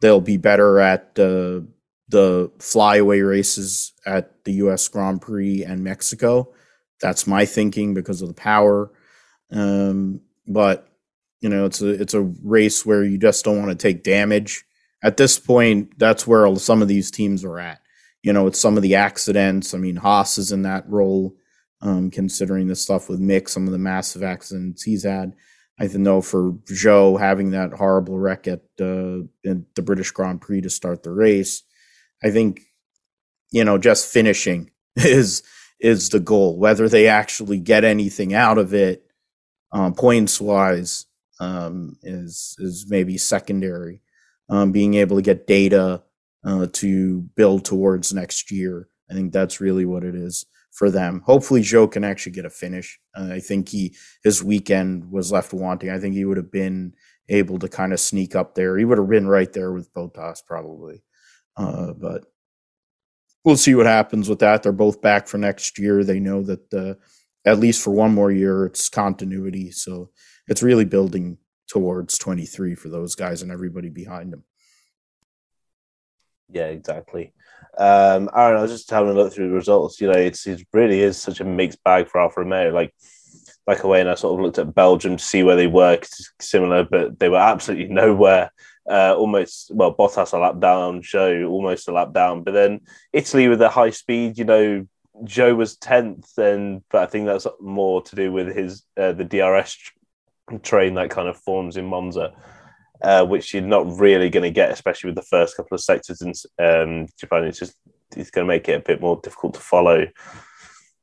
[0.00, 1.60] They'll be better at uh,
[2.08, 4.88] the flyaway races at the U.S.
[4.88, 6.54] Grand Prix and Mexico.
[7.02, 8.92] That's my thinking because of the power.
[9.50, 10.88] Um, but
[11.42, 14.64] you know, it's a it's a race where you just don't want to take damage.
[15.02, 17.82] At this point, that's where some of these teams are at.
[18.22, 19.74] You know, it's some of the accidents.
[19.74, 21.36] I mean, Haas is in that role,
[21.82, 25.34] um, considering the stuff with Mick, some of the massive accidents he's had.
[25.78, 30.70] I know for Zhou having that horrible wreck at uh, the British Grand Prix to
[30.70, 31.62] start the race,
[32.22, 32.60] I think
[33.50, 35.42] you know just finishing is
[35.80, 36.58] is the goal.
[36.58, 39.04] Whether they actually get anything out of it,
[39.72, 41.06] um, points wise,
[41.40, 44.00] um, is is maybe secondary.
[44.48, 46.02] Um, being able to get data
[46.44, 51.22] uh, to build towards next year, I think that's really what it is for them.
[51.24, 52.98] Hopefully, Zhou can actually get a finish.
[53.16, 55.90] Uh, I think he his weekend was left wanting.
[55.90, 56.94] I think he would have been
[57.28, 58.76] able to kind of sneak up there.
[58.76, 61.02] He would have been right there with Bottas probably.
[61.56, 62.26] Uh, but
[63.44, 64.62] we'll see what happens with that.
[64.62, 66.02] They're both back for next year.
[66.02, 66.94] They know that uh,
[67.48, 69.70] at least for one more year, it's continuity.
[69.70, 70.10] So
[70.48, 74.44] it's really building towards 23 for those guys and everybody behind them.
[76.50, 77.32] Yeah, exactly.
[77.76, 80.00] Um, Aaron, I was just having a look through the results.
[80.00, 82.72] You know, it's it really is such a mixed bag for Alfa Romeo.
[82.72, 82.94] Like,
[83.66, 85.98] like away, and I sort of looked at Belgium to see where they were
[86.40, 88.50] similar, but they were absolutely nowhere
[88.88, 92.42] uh, almost well Bottas a lap down, Zhou almost a lap down.
[92.42, 92.80] But then
[93.12, 94.86] Italy with the high speed, you know,
[95.22, 99.24] Zhou was tenth, and but I think that's more to do with his uh, the
[99.24, 99.76] DRS
[100.62, 102.32] train that kind of forms in Monza,
[103.04, 106.22] uh, which you're not really going to get, especially with the first couple of sectors
[106.22, 107.44] in um, Japan.
[107.44, 107.74] It's just
[108.16, 110.06] it's going to make it a bit more difficult to follow.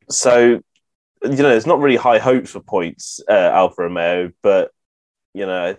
[0.09, 0.61] So, you
[1.21, 4.71] know, there's not really high hopes for points, uh, Alfa Romeo, but
[5.33, 5.75] you know,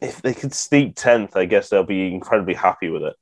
[0.00, 3.14] if they could sneak tenth, I guess they'll be incredibly happy with it.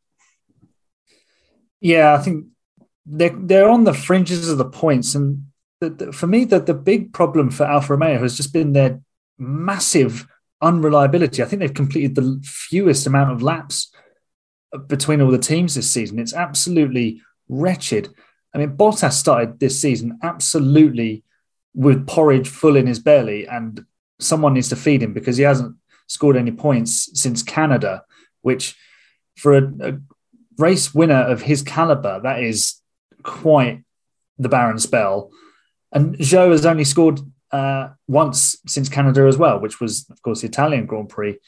[1.80, 2.46] Yeah, I think
[3.04, 5.46] they're they're on the fringes of the points, and
[5.80, 9.00] the, the, for me, the the big problem for Alfa Romeo has just been their
[9.38, 10.28] massive
[10.62, 11.42] unreliability.
[11.42, 13.92] I think they've completed the fewest amount of laps
[14.86, 16.18] between all the teams this season.
[16.18, 18.08] It's absolutely wretched.
[18.54, 21.24] I mean, Bottas started this season absolutely
[21.74, 23.84] with porridge full in his belly, and
[24.20, 28.04] someone needs to feed him because he hasn't scored any points since Canada,
[28.42, 28.76] which
[29.36, 29.98] for a, a
[30.58, 32.80] race winner of his caliber, that is
[33.22, 33.82] quite
[34.38, 35.30] the barren spell.
[35.92, 37.20] And Zhou has only scored
[37.52, 41.38] uh, once since Canada as well, which was, of course, the Italian Grand Prix,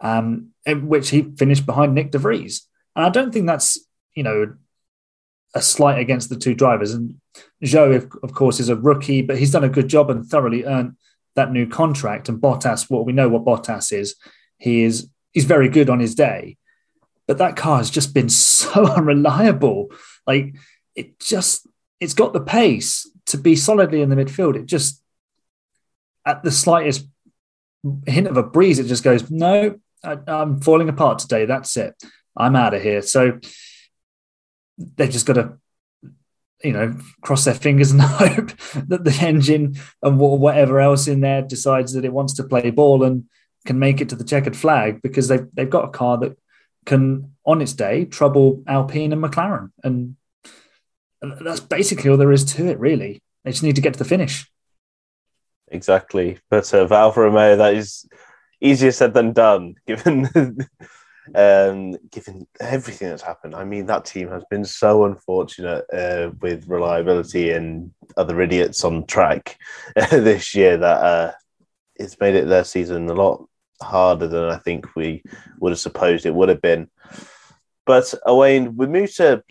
[0.00, 2.66] um, in which he finished behind Nyck de Vries.
[2.96, 3.78] And I don't think that's,
[4.14, 4.54] you know,
[5.54, 6.92] a slight against the two drivers.
[6.92, 7.20] And
[7.64, 10.96] Zhou, of course, is a rookie, but he's done a good job and thoroughly earned
[11.36, 12.28] that new contract.
[12.28, 14.16] And Bottas, well, we know what Bottas is,
[14.58, 16.56] he is he's very good on his day,
[17.26, 19.92] but that car has just been so unreliable.
[20.26, 20.54] Like
[20.94, 21.66] it just
[22.00, 24.56] it's got the pace to be solidly in the midfield.
[24.56, 25.02] It just
[26.28, 27.08] at the slightest
[28.06, 31.46] hint of a breeze, it just goes, no, I, I'm falling apart today.
[31.46, 31.94] That's it.
[32.36, 33.02] I'm out of here.
[33.02, 33.38] So
[34.76, 35.58] they've just got to
[36.62, 38.50] you know, cross their fingers and hope
[38.88, 43.04] that the engine and whatever else in there decides that it wants to play ball
[43.04, 43.24] and
[43.64, 46.36] can make it to the checkered flag because they've they've got a car that
[46.84, 50.16] can, on its day, trouble Alpine and McLaren, and
[51.40, 52.78] that's basically all there is to it.
[52.80, 54.50] Really, they just need to get to the finish.
[55.70, 58.06] Exactly, but uh, Romeo, that is
[58.60, 60.28] easier said than done, given
[61.34, 63.54] um, given everything that's happened.
[63.54, 69.06] I mean, that team has been so unfortunate uh, with reliability and other idiots on
[69.06, 69.58] track
[70.10, 71.32] this year that uh,
[71.96, 73.44] it's made it their season a lot
[73.82, 75.22] harder than I think we
[75.60, 76.88] would have supposed it would have been.
[77.86, 79.42] But Owain, we moved to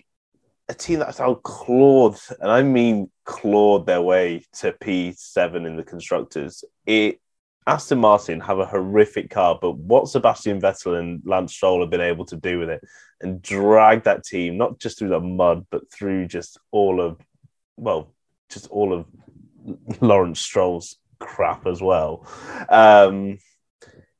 [0.70, 5.84] a team that's now clawed, and I mean clawed their way to P7 in the
[5.84, 6.64] constructors.
[6.86, 7.20] It
[7.66, 12.00] Aston Martin have a horrific car, but what Sebastian Vettel and Lance Stroll have been
[12.00, 12.82] able to do with it
[13.20, 17.20] and drag that team not just through the mud, but through just all of
[17.76, 18.14] well,
[18.50, 19.06] just all of
[20.02, 22.26] Lawrence Stroll's crap as well.
[22.70, 23.38] Um,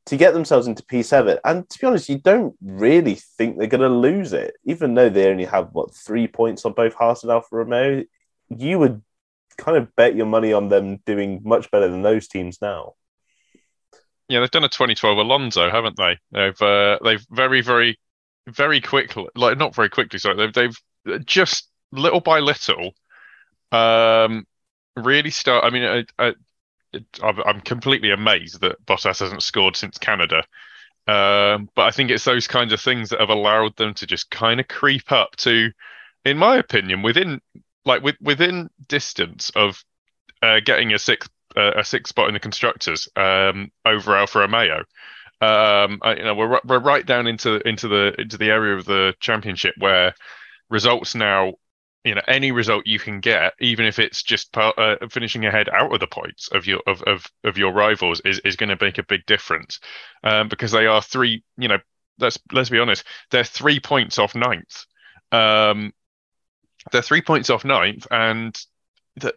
[0.08, 1.38] to get themselves into P7.
[1.44, 5.10] And to be honest, you don't really think they're going to lose it, even though
[5.10, 8.04] they only have, what, three points on both Haas and Alfa Romeo.
[8.50, 9.04] You would
[9.58, 12.94] kind of bet your money on them doing much better than those teams now.
[14.30, 16.18] Yeah, they've done a 2012 Alonso, haven't they?
[16.32, 17.98] They've uh, they've very very
[18.48, 20.54] very quickly, like not very quickly, sorry, they've
[21.06, 22.92] they've just little by little,
[23.72, 24.46] um,
[24.96, 25.64] really start.
[25.64, 26.34] I mean, I, I,
[27.24, 30.44] I'm completely amazed that Bottas hasn't scored since Canada.
[31.08, 34.30] Um, but I think it's those kinds of things that have allowed them to just
[34.30, 35.72] kind of creep up to,
[36.26, 37.42] in my opinion, within
[37.86, 39.84] like with, within distance of
[40.44, 44.84] uh, getting a sixth uh, a sixth spot in the constructors um, over Alfa Romeo.
[45.40, 49.14] Um, you know, we're we're right down into into the into the area of the
[49.20, 50.14] championship where
[50.70, 51.54] results now
[52.08, 55.94] you know any result you can get, even if it's just uh, finishing ahead out
[55.94, 58.98] of the points of your of of, of your rivals, is, is going to make
[58.98, 59.80] a big difference
[60.24, 61.44] um, because they are three.
[61.58, 61.80] You know,
[62.18, 64.86] let's let's be honest, they're three points off ninth.
[65.32, 65.94] Um,
[66.92, 68.58] they're three points off ninth, and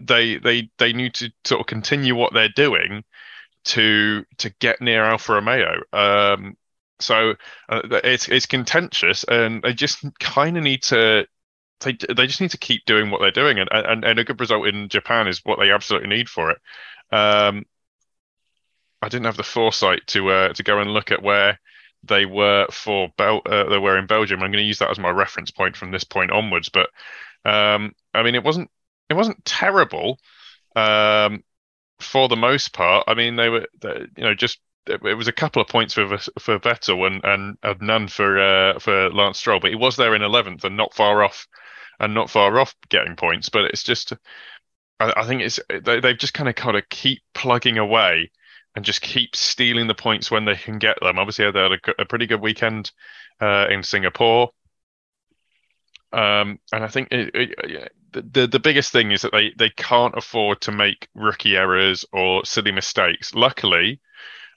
[0.01, 3.03] they they they need to sort of continue what they're doing
[3.65, 5.81] to to get near Alfa Romeo.
[5.93, 6.57] Um,
[7.01, 7.35] so
[7.69, 11.27] uh, it's it's contentious, and they just kind of need to
[11.81, 14.41] they they just need to keep doing what they're doing, and and, and a good
[14.41, 16.59] result in Japan is what they absolutely need for it.
[17.13, 17.67] Um,
[19.03, 21.59] I didn't have the foresight to uh, to go and look at where
[22.03, 24.43] they were for Bel- uh, they were in Belgium.
[24.43, 26.69] I'm going to use that as my reference point from this point onwards.
[26.69, 26.91] But
[27.45, 28.71] um, I mean, it wasn't
[29.09, 30.19] it wasn't terrible
[30.77, 31.43] um,
[31.99, 33.05] for the most part.
[33.09, 36.19] I mean, they were they, you know just it was a couple of points for
[36.39, 40.15] for Vettel and and, and none for uh, for Lance Stroll, but he was there
[40.15, 41.47] in eleventh and not far off
[42.01, 43.49] and not far off getting points.
[43.49, 44.13] But it's just,
[44.99, 48.31] I, I think it's they, they've just kind of kind of keep plugging away
[48.75, 51.19] and just keep stealing the points when they can get them.
[51.19, 52.91] Obviously, they had a, a pretty good weekend
[53.41, 54.51] uh, in Singapore.
[56.13, 60.17] Um, and I think it, it, the the biggest thing is that they they can't
[60.17, 63.35] afford to make rookie errors or silly mistakes.
[63.35, 64.01] Luckily,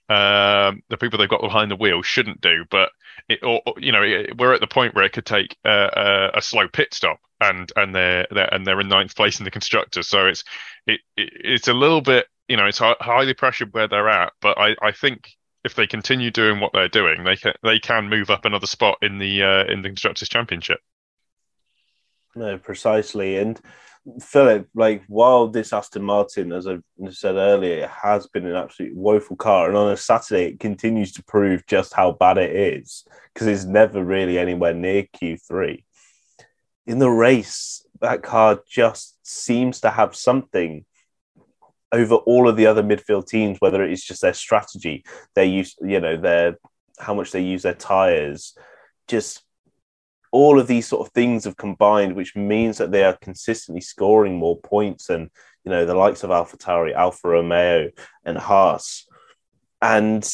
[0.09, 2.89] um, the people they've got behind the wheel shouldn't do, but
[3.29, 6.41] it, or, you know, it, we're at the point where it could take a, a,
[6.41, 10.07] slow pit stop, and and they're, they're and they're in ninth place in the constructors.
[10.07, 10.43] So it's
[10.87, 14.33] it, it it's a little bit, you know, it's highly pressured where they're at.
[14.41, 15.29] But I I think
[15.63, 18.97] if they continue doing what they're doing, they can they can move up another spot
[19.01, 20.79] in the uh, in the constructors championship.
[22.35, 23.59] No, precisely, and
[24.21, 26.77] Philip, like while this Aston Martin, as I
[27.09, 31.23] said earlier, has been an absolute woeful car, and on a Saturday it continues to
[31.23, 35.83] prove just how bad it is because it's never really anywhere near Q3.
[36.85, 40.83] In the race, that car just seems to have something
[41.93, 46.01] over all of the other midfield teams, whether it's just their strategy, their use, you
[46.01, 46.57] know, their
[46.99, 48.55] how much they use their tires,
[49.07, 49.43] just
[50.33, 54.35] all of these sort of things have combined, which means that they are consistently scoring
[54.35, 55.29] more points than
[55.63, 57.91] you know the likes of AlphaTauri, Alfa Romeo,
[58.25, 59.07] and Haas.
[59.79, 60.27] And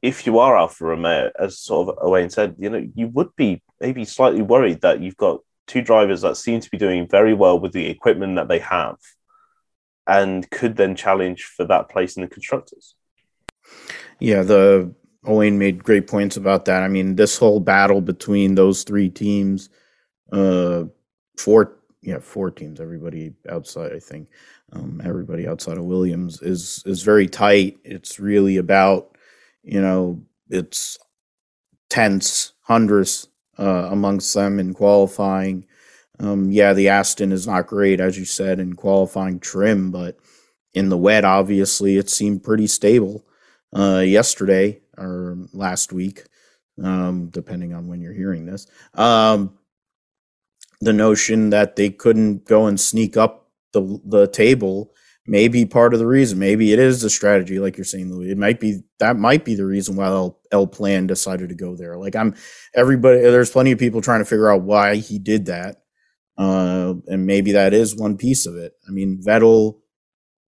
[0.00, 3.62] if you are Alfa Romeo, as sort of Owain said, you know you would be
[3.78, 7.60] maybe slightly worried that you've got two drivers that seem to be doing very well
[7.60, 8.96] with the equipment that they have,
[10.06, 12.94] and could then challenge for that place in the constructors.
[14.18, 14.94] Yeah, the
[15.26, 16.82] Owain made great points about that.
[16.82, 19.70] I mean, this whole battle between those three teams,
[20.32, 20.84] uh,
[21.38, 24.28] four, yeah, four teams, everybody outside, I think,
[24.72, 27.78] um, everybody outside of Williams is is very tight.
[27.84, 29.16] It's really about,
[29.62, 30.20] you know,
[30.50, 30.98] it's
[31.88, 35.66] tenths, hundredths uh, amongst them in qualifying.
[36.20, 40.16] Um, yeah, the Aston is not great, as you said, in qualifying trim, but
[40.74, 43.24] in the wet, obviously, it seemed pretty stable
[43.74, 46.24] uh, yesterday or last week,
[46.82, 48.66] um, depending on when you're hearing this.
[48.94, 49.58] Um,
[50.80, 54.92] the notion that they couldn't go and sneak up the the table
[55.26, 56.38] may be part of the reason.
[56.38, 58.30] Maybe it is the strategy, like you're saying, Louis.
[58.30, 61.96] It might be that might be the reason why El Plan decided to go there.
[61.96, 62.34] Like I'm
[62.74, 63.20] everybody.
[63.20, 65.82] There's plenty of people trying to figure out why he did that,
[66.38, 68.74] uh, and maybe that is one piece of it.
[68.88, 69.80] I mean, Vettel,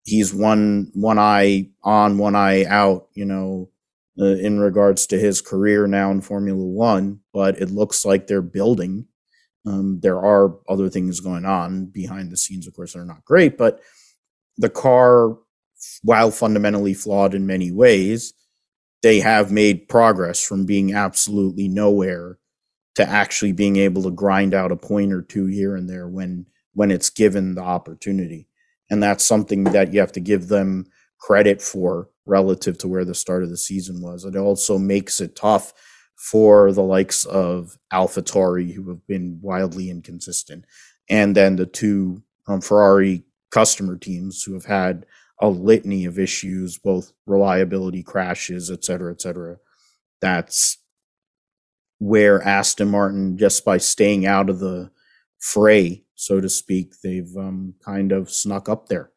[0.04, 3.08] he's one one eye on, one eye out.
[3.14, 3.70] You know,
[4.18, 8.42] uh, in regards to his career now in Formula One, but it looks like they're
[8.42, 9.06] building.
[9.64, 13.24] Um, there are other things going on behind the scenes, of course, that are not
[13.24, 13.80] great, but
[14.58, 15.38] the car,
[16.02, 18.34] while fundamentally flawed in many ways,
[19.02, 22.38] they have made progress from being absolutely nowhere
[22.94, 26.46] to actually being able to grind out a point or two here and there when
[26.74, 28.48] when it's given the opportunity.
[28.90, 30.86] And that's something that you have to give them
[31.18, 34.24] credit for relative to where the start of the season was.
[34.24, 35.72] It also makes it tough
[36.16, 40.64] for the likes of AlphaTauri, who have been wildly inconsistent,
[41.10, 45.04] and then the two um, Ferrari customer teams who have had
[45.40, 49.56] a litany of issues, both reliability crashes, et cetera, et cetera.
[50.20, 50.78] That's
[51.98, 54.90] where Aston Martin, just by staying out of the
[55.40, 59.10] fray, so to speak, they've um, kind of snuck up there.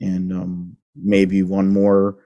[0.00, 2.16] And um, maybe one more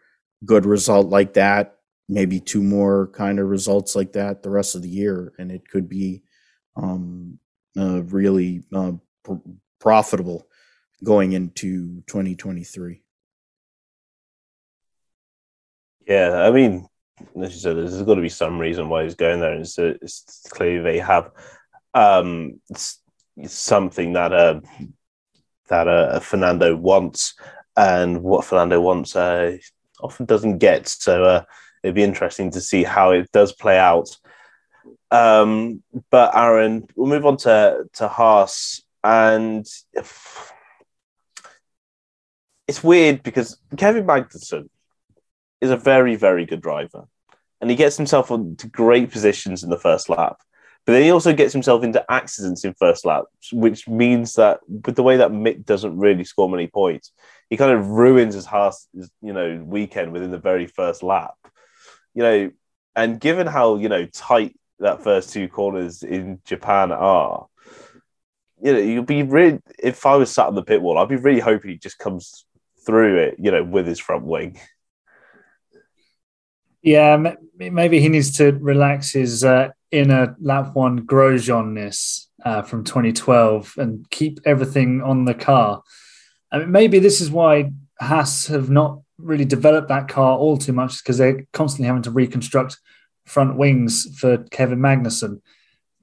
[0.45, 1.77] good result like that,
[2.09, 5.69] maybe two more kind of results like that the rest of the year, and it
[5.69, 6.23] could be
[6.77, 7.39] um,
[7.79, 9.35] uh, really uh, pr-
[9.79, 10.47] profitable
[11.05, 13.03] going into 2023.
[16.07, 16.89] Yeah, I mean,
[17.41, 19.55] as you said, there's got to be some reason why he's going there.
[19.55, 21.31] It's, it's clearly they have
[21.95, 22.61] um,
[23.47, 24.61] something that uh,
[25.69, 27.35] that uh, Fernando wants,
[27.77, 29.57] and what Fernando wants uh,
[30.03, 30.89] often doesn't get.
[30.89, 31.45] So uh,
[31.83, 34.17] it'd be interesting to see how it does play out.
[35.11, 39.67] Um, but Aaron, we'll move on to to Haas, and
[42.69, 44.69] it's weird because Kevin Magnussen
[45.61, 47.05] is a very very good driver,
[47.61, 50.41] and he gets himself into great positions in the first lap.
[50.87, 54.97] But then he also gets himself into accidents in first laps, which means that with
[54.97, 57.13] the way that Mick doesn't really score many points,
[57.51, 61.35] he kind of ruins his Haas, you know, weekend within the very first lap.
[62.15, 62.51] You know,
[62.97, 67.47] and given how you know tight that first two corners in Japan are,
[68.63, 69.61] you know, you'd be really.
[69.79, 72.47] If I was sat on the pit wall, I'd be really hoping he just comes
[72.87, 74.59] through it, you know, with his front wing.
[76.83, 83.75] Yeah, maybe he needs to relax his uh, inner lap one Grosjean-ness uh, from 2012
[83.77, 85.83] and keep everything on the car.
[86.53, 90.73] I mean, maybe this is why Haas have not really developed that car all too
[90.73, 92.79] much because they're constantly having to reconstruct
[93.27, 95.41] front wings for Kevin Magnussen.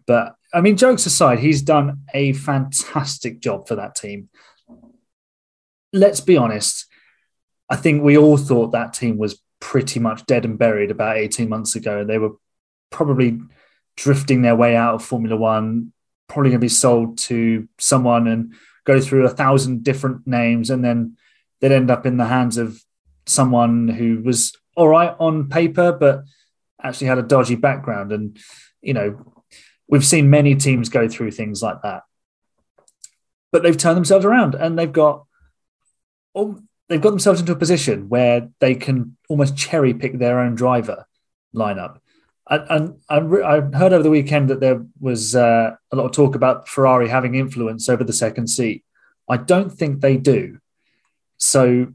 [0.05, 4.29] But I mean, jokes aside, he's done a fantastic job for that team.
[5.91, 6.85] Let's be honest.
[7.69, 11.49] I think we all thought that team was pretty much dead and buried about 18
[11.49, 12.05] months ago.
[12.05, 12.35] They were
[12.91, 13.41] probably
[13.97, 15.91] drifting their way out of Formula One,
[16.29, 18.53] probably going to be sold to someone and
[18.87, 21.17] go through a thousand different names, and then
[21.59, 22.81] they'd end up in the hands of
[23.25, 26.23] someone who was all right on paper, but
[26.81, 28.11] actually had a dodgy background.
[28.11, 28.37] And,
[28.81, 29.33] you know,
[29.89, 32.03] we've seen many teams go through things like that.
[33.51, 35.25] But they've turned themselves around and they've got
[36.89, 41.05] they've got themselves into a position where they can almost cherry pick their own driver
[41.55, 41.99] lineup.
[42.49, 42.65] And,
[43.09, 46.67] and I heard over the weekend that there was uh, a lot of talk about
[46.67, 48.83] Ferrari having influence over the second seat.
[49.29, 50.59] I don't think they do.
[51.37, 51.93] So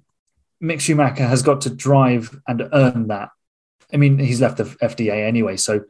[0.63, 3.31] Mick Schumacher has got to drive and earn that.
[3.93, 5.85] I mean, he's left the FDA anyway, so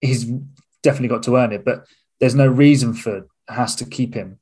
[0.00, 0.24] he's
[0.82, 1.64] definitely got to earn it.
[1.64, 1.86] But
[2.20, 4.38] there's no reason for Haas to keep him.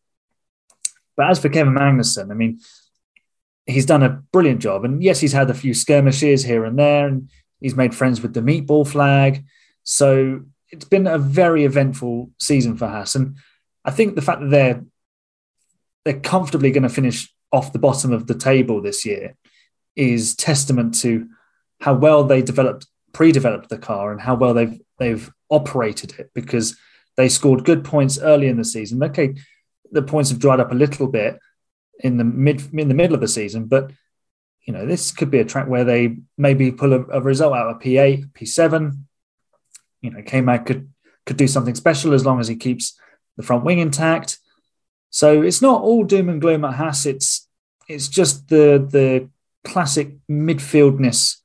[1.16, 2.60] But as for Kevin Magnussen, I mean,
[3.66, 4.84] he's done a brilliant job.
[4.84, 8.34] And yes, he's had a few skirmishes here and there, and he's made friends with
[8.34, 9.44] the meatball flag.
[9.86, 13.14] So it's been a very eventful season for Haas.
[13.14, 13.36] And
[13.84, 14.84] I think the fact that they're
[16.04, 19.36] they're comfortably going to finish off the bottom of the table this year
[19.96, 21.28] is testament to
[21.80, 26.76] how well they developed pre-developed the car and how well they've they've operated it because
[27.16, 29.02] they scored good points early in the season.
[29.02, 29.36] Okay,
[29.92, 31.38] the points have dried up a little bit
[32.00, 33.92] in the mid in the middle of the season, but
[34.62, 37.70] you know this could be a track where they maybe pull a, a result out
[37.70, 39.05] of P8, P7,
[40.00, 40.90] you know, K-Mag could
[41.24, 42.98] could do something special as long as he keeps
[43.36, 44.38] the front wing intact.
[45.10, 47.06] So it's not all doom and gloom at Haas.
[47.06, 47.48] It's
[47.88, 49.28] it's just the the
[49.64, 51.38] classic midfieldness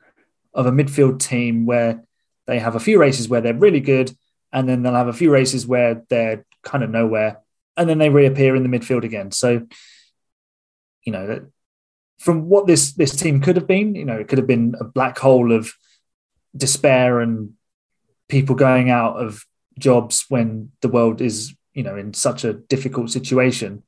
[0.53, 2.03] of a midfield team where
[2.45, 4.15] they have a few races where they're really good,
[4.51, 7.39] and then they'll have a few races where they're kind of nowhere,
[7.77, 9.31] and then they reappear in the midfield again.
[9.31, 9.67] So,
[11.03, 11.45] you know,
[12.19, 14.83] from what this this team could have been, you know, it could have been a
[14.83, 15.73] black hole of
[16.55, 17.53] despair and
[18.31, 19.45] people going out of
[19.77, 23.83] jobs when the world is you know in such a difficult situation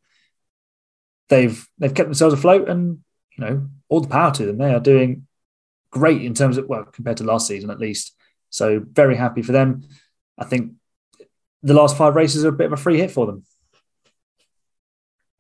[1.30, 3.00] they've they've kept themselves afloat and
[3.38, 4.58] you know all the power to them.
[4.58, 5.28] They are doing
[5.92, 8.16] great in terms of well compared to last season at least.
[8.50, 9.88] So very happy for them.
[10.38, 10.74] I think
[11.62, 13.44] the last five races are a bit of a free hit for them.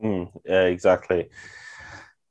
[0.04, 1.30] Mm, yeah exactly.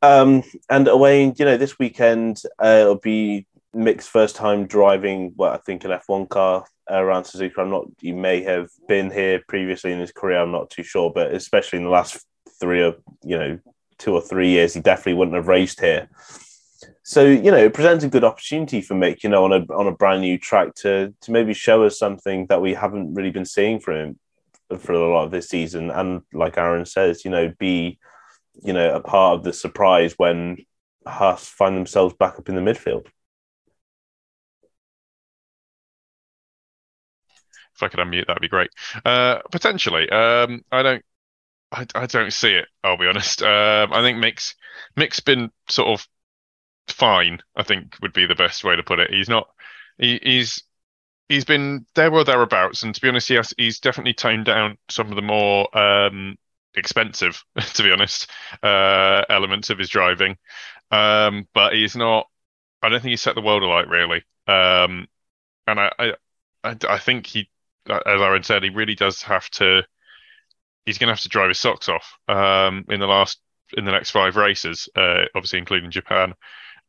[0.01, 5.53] Um and away you know this weekend uh, it'll be Mick's first time driving what
[5.53, 7.59] I think an F1 car around Suzuka.
[7.59, 7.87] I'm not.
[8.01, 10.41] He may have been here previously in his career.
[10.41, 12.25] I'm not too sure, but especially in the last
[12.61, 13.59] three or you know
[13.99, 16.09] two or three years, he definitely wouldn't have raced here.
[17.03, 19.87] So you know, it presents a good opportunity for Mick, you know, on a on
[19.87, 23.45] a brand new track to to maybe show us something that we haven't really been
[23.45, 24.19] seeing from him
[24.79, 27.99] for a lot of this season, and like Aaron says, you know, be
[28.63, 30.59] you know a part of the surprise when
[31.07, 33.07] Haas find themselves back up in the midfield.
[37.83, 38.71] If I could unmute, that'd be great.
[39.05, 41.05] Uh, potentially, um, I don't,
[41.73, 42.69] I, I don't see it.
[42.85, 43.43] I'll be honest.
[43.43, 44.55] Um, I think Mick's
[44.97, 46.09] Mick's been sort of
[46.89, 47.41] fine.
[47.57, 49.11] I think would be the best way to put it.
[49.13, 49.49] He's not.
[49.99, 50.63] He, he's
[51.29, 54.79] he's been there or thereabouts, and to be honest, he has, he's definitely toned down
[54.91, 56.37] some of the more um,
[56.75, 58.31] expensive, to be honest,
[58.63, 60.37] uh, elements of his driving.
[60.91, 62.29] Um, but he's not.
[62.83, 64.25] I don't think he's set the world alight really.
[64.49, 65.09] Um,
[65.67, 66.15] and I, I,
[66.65, 67.51] I, I think he,
[67.89, 69.83] as Aaron said, he really does have to.
[70.87, 73.41] He's going to have to drive his socks off um, in the last
[73.77, 76.35] in the next five races, uh, obviously including Japan,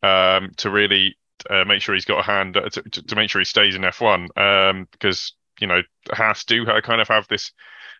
[0.01, 1.15] um, to really
[1.49, 3.81] uh, make sure he's got a hand uh, to, to, make sure he stays in
[3.81, 5.81] F1 um, because you know
[6.11, 7.51] Haas do kind of have this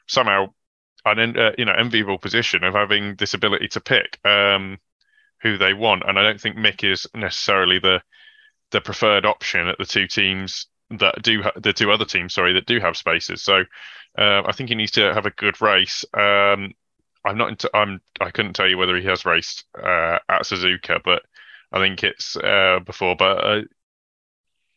[0.07, 0.47] somehow
[1.05, 4.77] an uh, you know enviable position of having this ability to pick um,
[5.41, 8.01] who they want, and I don't think Mick is necessarily the
[8.71, 10.67] the preferred option at the two teams
[10.99, 13.41] that do the two other teams, sorry, that do have spaces.
[13.41, 13.63] So
[14.17, 16.05] uh, I think he needs to have a good race.
[16.13, 16.73] Um,
[17.25, 20.99] I'm not into, I'm I couldn't tell you whether he has raced uh, at Suzuka,
[21.03, 21.23] but
[21.71, 23.15] I think it's uh, before.
[23.15, 23.61] But uh,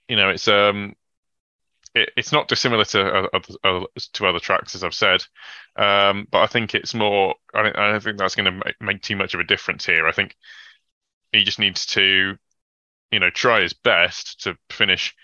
[0.09, 0.95] you know, it's um
[1.97, 5.25] it, it's not dissimilar to uh, to other tracks, as I've said.
[5.77, 7.35] Um, but I think it's more.
[7.55, 10.07] I don't, I don't think that's going to make too much of a difference here.
[10.07, 10.37] I think
[11.33, 12.37] he just needs to,
[13.11, 15.15] you know, try his best to finish.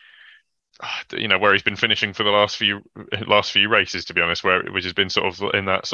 [1.12, 2.82] You know where he's been finishing for the last few
[3.26, 5.90] last few races, to be honest, where which has been sort of in that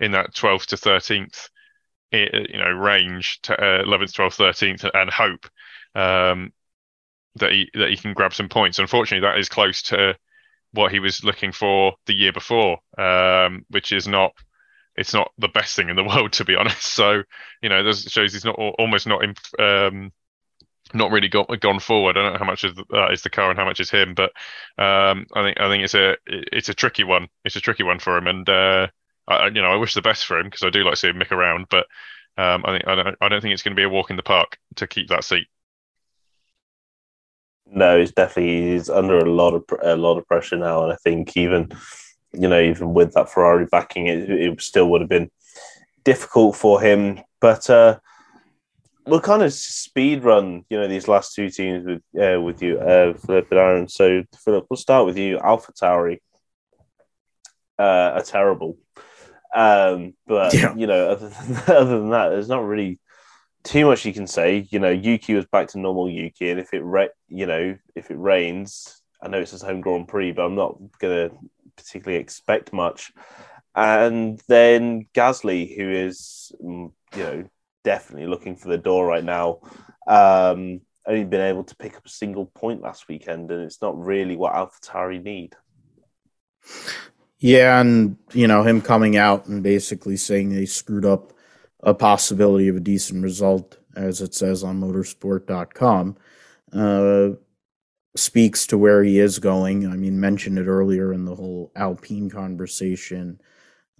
[0.00, 1.50] in that 12th to 13th,
[2.12, 5.46] you know, range, to, uh, 11th, 12th, 13th, and hope.
[5.94, 6.52] Um,
[7.36, 8.78] that he that he can grab some points.
[8.78, 10.16] Unfortunately, that is close to
[10.72, 14.32] what he was looking for the year before, um, which is not
[14.96, 16.82] it's not the best thing in the world to be honest.
[16.84, 17.22] So
[17.62, 19.22] you know, this shows he's not almost not
[19.58, 20.12] um,
[20.94, 22.16] not really got, gone forward.
[22.16, 24.14] I don't know how much of that is the car and how much is him,
[24.14, 24.30] but
[24.78, 27.28] um, I think I think it's a it's a tricky one.
[27.44, 28.88] It's a tricky one for him, and uh,
[29.28, 31.32] I, you know I wish the best for him because I do like seeing Mick
[31.32, 31.86] around, but
[32.38, 34.16] um, I think I don't I don't think it's going to be a walk in
[34.16, 35.46] the park to keep that seat.
[37.68, 40.96] No, he's definitely he's under a lot of a lot of pressure now, and I
[40.96, 41.70] think even
[42.32, 45.30] you know even with that Ferrari backing, it, it still would have been
[46.04, 47.20] difficult for him.
[47.40, 47.98] But uh,
[49.06, 52.78] we'll kind of speed run, you know, these last two teams with uh, with you,
[52.78, 53.88] uh, Philip and Aaron.
[53.88, 55.38] So Philip, we'll start with you.
[55.38, 56.18] AlphaTauri
[57.78, 58.76] uh, are terrible,
[59.54, 60.74] um, but yeah.
[60.74, 62.98] you know, other than, other than that, there's not really
[63.62, 64.66] too much you can say.
[64.70, 68.10] You know, Yuki was back to normal Yuki, and if it ra- you know if
[68.10, 71.30] it rains, I know it's his home Grand Prix, but I'm not gonna
[71.76, 73.12] particularly expect much.
[73.74, 77.44] And then Gasly, who is mm, you know
[77.86, 79.60] definitely looking for the door right now,
[80.08, 83.96] um, only been able to pick up a single point last weekend, and it's not
[83.96, 85.54] really what AlphaTauri need.
[87.38, 91.32] Yeah, and you know him coming out and basically saying they screwed up
[91.80, 96.16] a possibility of a decent result, as it says on motorsport.com,
[96.72, 97.28] uh,
[98.16, 99.86] speaks to where he is going.
[99.86, 103.40] I mean, mentioned it earlier in the whole Alpine conversation.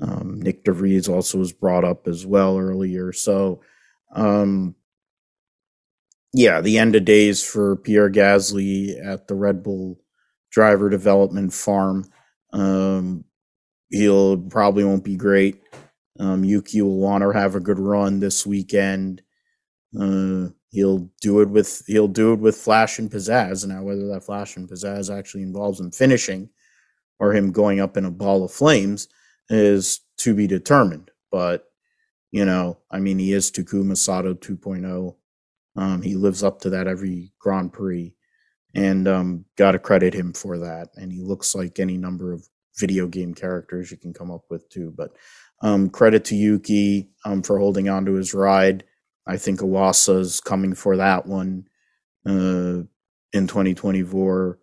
[0.01, 3.13] Um, Nyck de Vries also was brought up as well earlier.
[3.13, 3.61] So,
[4.17, 4.75] um,
[6.33, 10.01] yeah, the end of days for Pierre Gasly at the Red Bull
[10.51, 12.05] driver development farm.
[12.53, 13.25] Um,
[13.91, 15.63] he'll probably won't be great.
[16.19, 19.23] Um, Yuki will want to have a good run this weekend.
[19.99, 23.67] Uh, he'll do it with he'll do it with flash and pizzazz.
[23.67, 26.49] Now, whether that flash and pizzazz actually involves him finishing
[27.19, 29.09] or him going up in a ball of flames
[29.49, 31.11] is to be determined.
[31.31, 31.67] But
[32.31, 35.15] you know, I mean, he is Takuma Sato 2.0.
[35.77, 38.15] Um, he lives up to that every Grand Prix,
[38.75, 40.89] and um, got to credit him for that.
[40.97, 44.69] And he looks like any number of video game characters you can come up with
[44.69, 44.93] too.
[44.97, 45.13] But
[45.63, 48.85] um, credit to Yuki um, for holding on to his ride.
[49.27, 51.69] I think Iwasa's coming for that one
[52.27, 52.85] uh,
[53.33, 54.59] in 2024.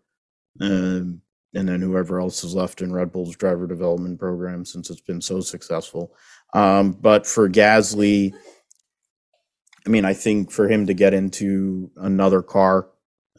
[0.62, 1.22] Um,
[1.56, 5.22] and then whoever else is left in Red Bull's driver development program since it's been
[5.22, 6.16] so successful.
[6.54, 8.34] Um, but for Gasly,
[9.86, 12.90] I mean, I think for him to get into another car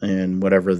[0.01, 0.75] and whatever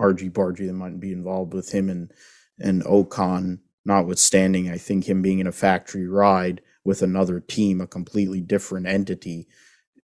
[0.00, 2.12] RG Bargy that might be involved with him and
[2.58, 7.86] and Ocon notwithstanding, I think him being in a factory ride with another team, a
[7.86, 9.46] completely different entity,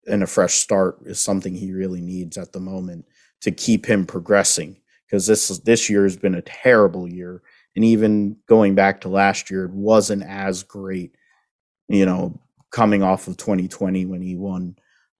[0.07, 3.05] and a fresh start is something he really needs at the moment
[3.41, 4.81] to keep him progressing.
[5.05, 7.41] Because this this year has been a terrible year,
[7.75, 11.15] and even going back to last year, it wasn't as great.
[11.89, 12.39] You know,
[12.71, 14.77] coming off of 2020 when he won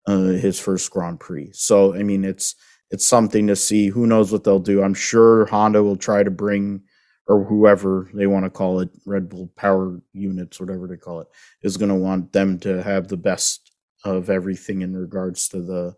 [0.08, 1.52] uh, his first Grand Prix.
[1.54, 2.56] So I mean, it's
[2.92, 3.88] it's something to see.
[3.88, 4.82] Who knows what they'll do?
[4.84, 6.84] I'm sure Honda will try to bring
[7.30, 11.28] or whoever they want to call it, Red Bull Power Units, whatever they call it,
[11.62, 13.72] is going to want them to have the best
[14.04, 15.96] of everything in regards to the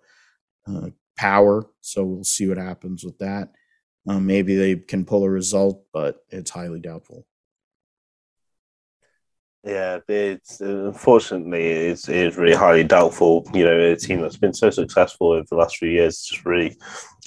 [0.67, 1.65] uh, power.
[1.79, 3.53] So we'll see what happens with that.
[4.09, 7.25] Um, maybe they can pull a result, but it's highly doubtful.
[9.63, 13.47] Yeah, it's unfortunately it's, it's really highly doubtful.
[13.53, 16.77] You know, a team that's been so successful over the last few years just really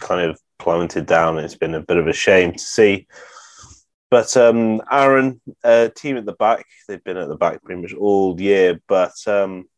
[0.01, 1.39] kind of plummeted down.
[1.39, 3.07] It's been a bit of a shame to see.
[4.11, 7.95] But um, Aaron, uh, team at the back, they've been at the back pretty much
[7.95, 8.80] all year.
[8.89, 9.68] But um,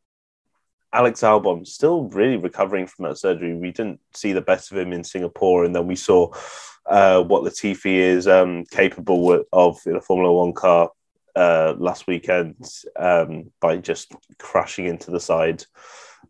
[0.94, 3.54] Alex Albon still really recovering from that surgery.
[3.54, 6.32] We didn't see the best of him in Singapore, and then we saw
[6.86, 10.90] uh, what Latifi is um, capable of in a Formula One car
[11.36, 12.56] uh, last weekend
[12.96, 15.64] um, by just crashing into the side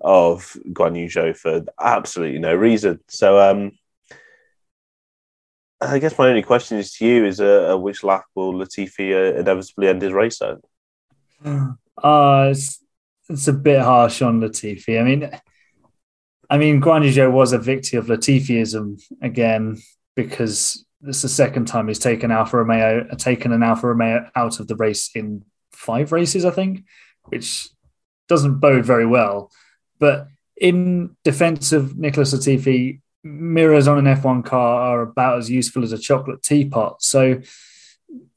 [0.00, 3.00] of Guan Yu Zhou for absolutely no reason.
[3.08, 3.72] So um,
[5.80, 9.12] I guess my only question is to you: is uh, uh which lap will Latifi
[9.12, 10.58] uh, inevitably end his race at?
[12.02, 12.82] Uh, it's,
[13.28, 15.00] it's a bit harsh on Latifi.
[15.00, 15.30] I mean,
[16.48, 19.76] I mean, Guan Yu Zhou was a victim of Latifiism again
[20.14, 24.60] because this is the second time he's taken Alfa Romeo, taken an Alfa Romeo out
[24.60, 26.84] of the race in five races, I think,
[27.24, 27.68] which
[28.28, 29.52] doesn't bode very well.
[29.98, 35.84] But in defense of Nicholas Latifi, mirrors on an F1 car are about as useful
[35.84, 37.02] as a chocolate teapot.
[37.02, 37.40] So,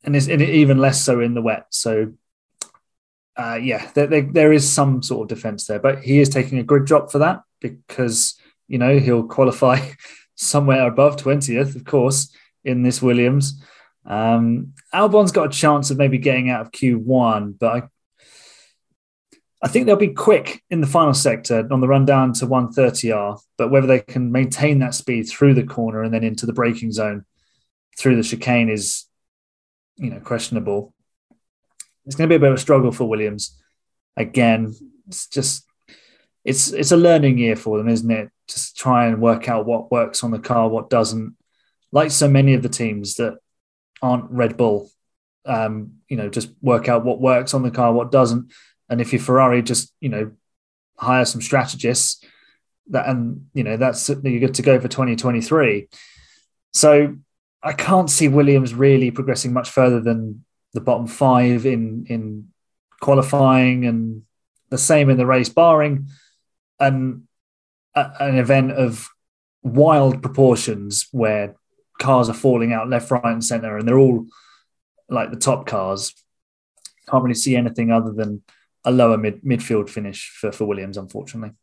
[0.04, 1.68] and it's even less so in the wet.
[1.70, 2.14] So,
[3.36, 6.60] uh, yeah, there, there, there is some sort of defense there, but he is taking
[6.60, 8.36] a grid drop for that because
[8.68, 9.80] you know he'll qualify
[10.36, 12.34] somewhere above 20th, of course,
[12.64, 13.62] in this Williams.
[14.06, 17.88] Um, Albon's got a chance of maybe getting out of Q1, but I,
[19.62, 23.40] I think they'll be quick in the final sector on the run down to 130R.
[23.58, 26.92] But whether they can maintain that speed through the corner and then into the braking
[26.92, 27.26] zone
[27.98, 29.06] through the chicane is,
[29.98, 30.94] you know, questionable.
[32.06, 33.62] It's going to be a bit of a struggle for Williams.
[34.16, 34.74] Again,
[35.08, 35.66] it's just
[36.46, 38.30] it's it's a learning year for them, isn't it?
[38.48, 41.36] Just try and work out what works on the car, what doesn't,
[41.92, 43.38] like so many of the teams that
[44.02, 44.90] aren't Red Bull,
[45.46, 48.52] um, you know, just work out what works on the car, what doesn't.
[48.90, 50.32] And if you're Ferrari, just, you know,
[50.98, 52.24] hire some strategists
[52.90, 55.88] that, and, you know, that's, you're good to go for 2023.
[56.74, 57.16] So
[57.62, 62.50] I can't see Williams really progressing much further than the bottom five in, in
[63.02, 64.24] qualifying and
[64.70, 66.10] the same in the race, barring
[66.80, 67.28] an,
[67.96, 69.10] an event of
[69.64, 71.56] wild proportions where
[72.00, 74.26] cars are falling out left, right, and center, and they're all
[75.10, 76.14] like the top cars.
[77.08, 78.42] Can't really see anything other than
[78.86, 81.56] a lower mid midfield finish for, for Williams, unfortunately.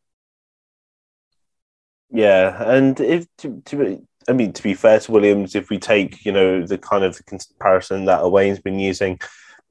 [2.11, 6.24] Yeah, and if to, to I mean to be fair to Williams, if we take
[6.24, 9.18] you know the kind of comparison that Owain's been using,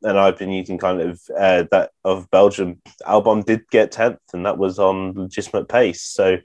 [0.04, 4.46] and I've been using kind of uh, that of Belgium, Albon did get tenth, and
[4.46, 6.02] that was on legitimate pace.
[6.02, 6.38] So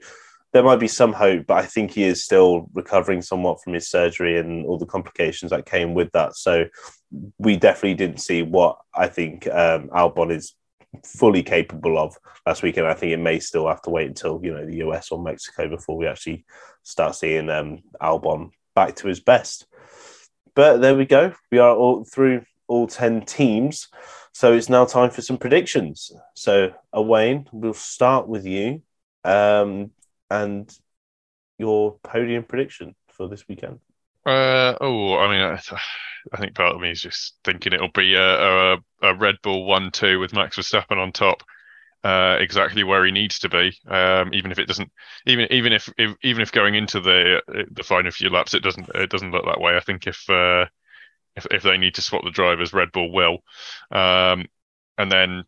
[0.53, 3.89] there might be some hope, but I think he is still recovering somewhat from his
[3.89, 6.35] surgery and all the complications that came with that.
[6.35, 6.65] So
[7.37, 10.53] we definitely didn't see what I think um, Albon is
[11.05, 12.87] fully capable of last weekend.
[12.87, 15.69] I think it may still have to wait until you know the US or Mexico
[15.69, 16.45] before we actually
[16.83, 19.67] start seeing um, Albon back to his best.
[20.53, 21.33] But there we go.
[21.49, 23.87] We are all through all ten teams.
[24.33, 26.11] So it's now time for some predictions.
[26.35, 28.81] So, Wayne, we'll start with you.
[29.25, 29.91] Um,
[30.31, 30.73] and
[31.59, 33.79] your podium prediction for this weekend.
[34.25, 35.59] Uh, oh, I mean, I,
[36.33, 39.65] I, think part of me is just thinking it'll be a, a, a Red Bull
[39.65, 41.43] one-two with Max Verstappen on top,
[42.03, 43.73] uh, exactly where he needs to be.
[43.87, 44.91] Um, even if it doesn't,
[45.25, 48.89] even even if, if, even if going into the the final few laps, it doesn't
[48.95, 49.75] it doesn't look that way.
[49.75, 50.65] I think if uh,
[51.35, 53.39] if if they need to swap the drivers, Red Bull will.
[53.91, 54.45] Um,
[54.99, 55.45] and then,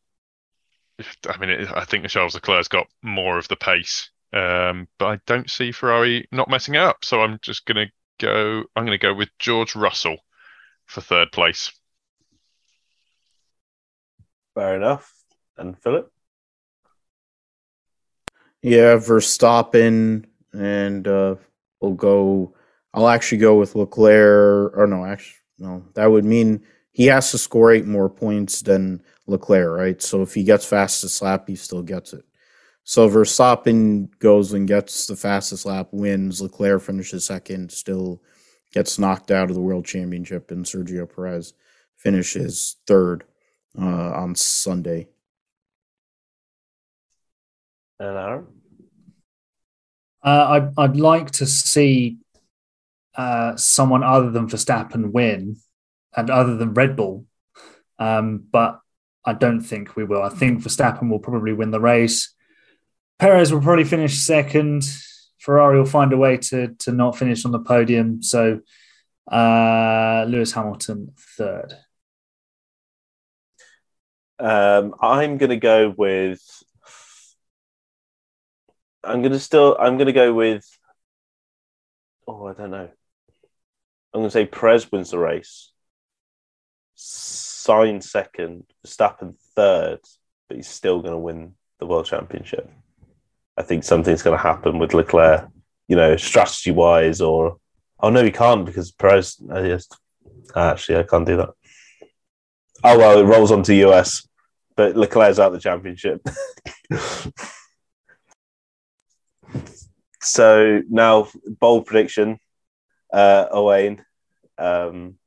[1.30, 5.20] I mean, it, I think Charles Leclerc's got more of the pace um, but I
[5.28, 7.06] don't see Ferrari not messing it up.
[7.06, 8.64] So I'm just going to go.
[8.76, 10.18] I'm going to go with George Russell
[10.86, 11.72] for third place.
[14.56, 15.14] Fair enough.
[15.58, 16.12] And Philip?
[18.62, 21.36] Yeah, Verstappen, and uh,
[21.80, 22.56] we'll go.
[22.94, 24.76] I'll actually go with Leclerc.
[24.76, 25.84] Or no, actually, no.
[25.96, 30.02] That would mean he has to score eight more points than Leclerc, right?
[30.02, 32.24] So if he gets fastest lap, he still gets it.
[32.84, 36.42] So Verstappen goes and gets the fastest lap, wins.
[36.42, 38.22] Leclerc finishes second, still
[38.74, 41.54] gets knocked out of the world championship, and Sergio Perez
[41.96, 43.24] finishes third
[43.80, 45.08] uh, on Sunday.
[48.00, 48.48] And Aaron?
[50.22, 52.18] Uh, I'd, I'd like to see
[53.16, 55.58] uh, someone other than Verstappen win
[56.16, 57.26] and other than Red Bull.
[58.00, 58.80] Um, but
[59.24, 60.22] I don't think we will.
[60.22, 62.33] I think Verstappen will probably win the race.
[63.24, 64.84] Perez will probably finish second.
[65.40, 68.22] Ferrari will find a way to to not finish on the podium.
[68.22, 68.60] So
[69.32, 71.74] uh, Lewis Hamilton third.
[74.40, 76.42] Um, I'm going to go with.
[79.06, 79.78] I'm going to still.
[79.80, 80.68] I'm going to go with.
[82.28, 82.90] Oh, I don't know.
[84.14, 85.72] I'm going to say Perez wins the race.
[86.98, 90.00] Sainz second, Verstappen third,
[90.50, 92.70] but he's still going to win the world championship.
[93.58, 95.48] I think something's going to happen with Leclerc,
[95.88, 97.58] you know, strategy wise, or
[98.00, 99.38] oh no, he can't because Perez.
[99.50, 99.88] Uh, yes,
[100.56, 101.50] actually, I can't do that.
[102.84, 104.28] Oh well, it rolls on to US,
[104.76, 106.22] but Leclerc's out the championship.
[110.22, 111.28] so now,
[111.60, 112.40] bold prediction,
[113.14, 114.04] uh, Owain.
[114.58, 115.18] Um,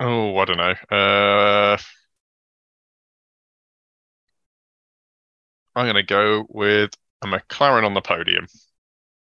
[0.00, 0.74] oh, I don't know.
[0.96, 1.76] Uh,
[5.74, 6.90] I'm going to go with
[7.22, 8.46] a McLaren on the podium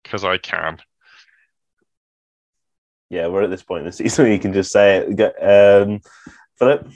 [0.03, 0.77] because I can.
[3.09, 5.83] Yeah, we're at this point in the season where you can just say it.
[5.83, 6.01] Um,
[6.57, 6.89] Philip?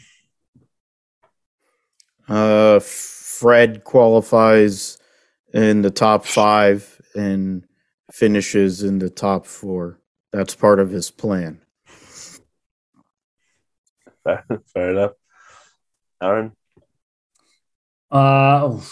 [2.28, 4.98] Uh, Fred qualifies
[5.54, 7.66] in the top five and
[8.12, 10.00] finishes in the top four.
[10.32, 11.60] That's part of his plan.
[14.24, 15.12] Fair, fair enough.
[16.22, 16.52] Aaron?
[18.12, 18.88] Uh, oh,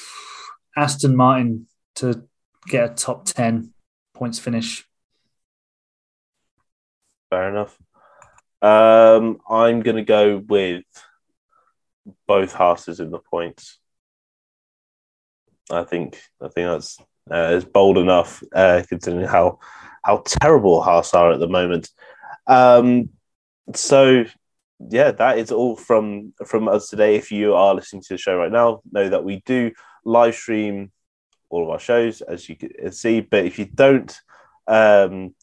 [0.79, 2.23] Aston Martin to
[2.67, 3.73] get a top 10
[4.13, 4.87] points finish.
[7.29, 7.77] Fair enough.
[8.61, 10.85] Um, I'm going to go with
[12.27, 13.77] both Haas's in the points.
[15.69, 16.97] I think I think that's
[17.29, 19.59] uh, is bold enough uh, considering how
[20.03, 21.89] how terrible Haas are at the moment.
[22.47, 23.09] Um,
[23.75, 24.25] so
[24.79, 27.15] yeah, that is all from from us today.
[27.15, 29.71] If you are listening to the show right now, know that we do
[30.05, 30.91] live stream
[31.49, 33.21] all of our shows, as you can see.
[33.21, 34.19] But if you don't,
[34.67, 35.35] um,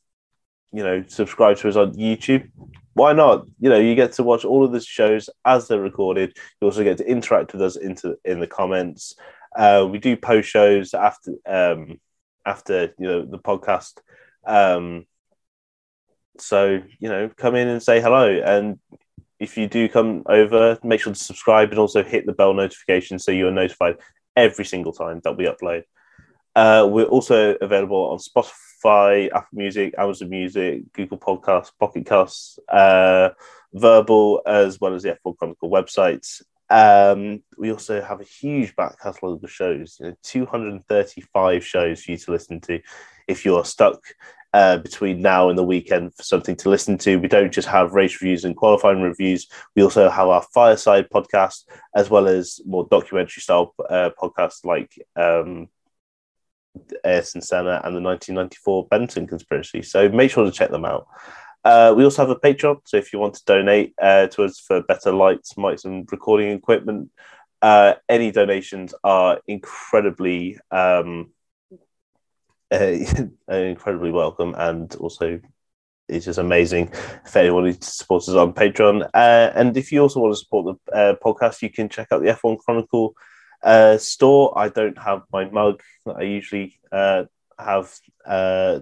[0.73, 2.51] you know, subscribe to us on YouTube,
[2.95, 3.47] why not?
[3.61, 6.37] You know, you get to watch all of the shows as they're recorded.
[6.61, 9.15] You also get to interact with us into in the comments.
[9.55, 12.01] Uh, we do post shows after um,
[12.45, 13.99] after you know the podcast.
[14.47, 15.07] Um,
[16.39, 18.29] so you know, come in and say hello.
[18.29, 18.79] And
[19.39, 23.19] if you do come over, make sure to subscribe and also hit the bell notification
[23.19, 23.97] so you are notified
[24.37, 25.85] every single time that we upload.
[26.55, 33.31] Uh, we're also available on Spotify, Apple Music, Amazon Music, Google Podcasts, Pocket Casts, uh,
[33.75, 36.43] Verbal, as well as the F4 Chronicle websites.
[36.69, 42.11] Um, we also have a huge back catalogue of shows, you know, 235 shows for
[42.11, 42.81] you to listen to
[43.29, 44.01] if you're stuck
[44.57, 47.19] uh, between now and the weekend for something to listen to.
[47.19, 49.49] We don't just have race reviews and qualifying reviews.
[49.75, 54.91] We also have our fireside podcast, as well as more documentary style uh, podcasts like
[55.15, 55.69] um,
[57.05, 59.83] Ayrton Senna and the 1994 Benetton conspiracy.
[59.83, 61.07] So make sure to check them out.
[61.63, 64.59] Uh, we also have a Patreon, so if you want to donate uh, to us
[64.59, 67.11] for better lights, mics, and recording equipment,
[67.61, 71.29] uh, any donations are incredibly um,
[72.73, 75.41] uh, incredibly welcome, and also
[76.09, 76.91] it's just amazing
[77.25, 79.09] if anyone who supports us on Patreon.
[79.13, 82.23] Uh, and if you also want to support the uh, podcast, you can check out
[82.23, 83.15] the F1 Chronicle
[83.63, 84.57] uh, store.
[84.57, 87.25] I don't have my mug that I usually uh,
[87.59, 87.93] have,
[88.25, 88.81] uh,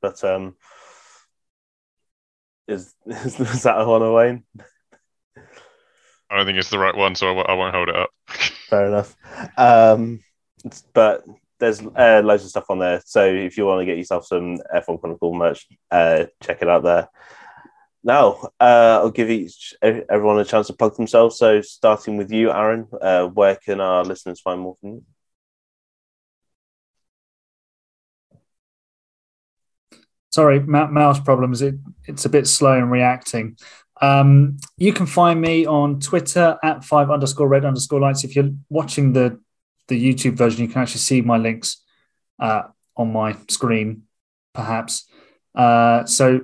[0.00, 0.56] but um,
[2.66, 4.44] is, is, is that a one, Wayne?
[6.30, 8.10] I don't think it's the right one, so I w- I won't hold it up.
[8.68, 9.16] Fair enough.
[9.56, 10.20] Um,
[10.92, 11.24] but
[11.60, 13.02] there's uh, loads of stuff on there.
[13.04, 16.82] So if you want to get yourself some F1 Chronicle merch, uh, check it out
[16.82, 17.08] there.
[18.02, 21.36] Now, uh, I'll give each everyone a chance to plug themselves.
[21.36, 25.04] So, starting with you, Aaron, uh, where can our listeners find more from you?
[30.30, 31.60] Sorry, mouse problems.
[31.60, 31.74] It,
[32.06, 33.58] it's a bit slow in reacting.
[34.00, 38.24] Um, you can find me on Twitter at five underscore red underscore lights.
[38.24, 39.38] If you're watching the
[39.90, 41.84] the YouTube version, you can actually see my links
[42.38, 42.62] uh,
[42.96, 44.04] on my screen,
[44.54, 45.06] perhaps.
[45.54, 46.40] Uh, so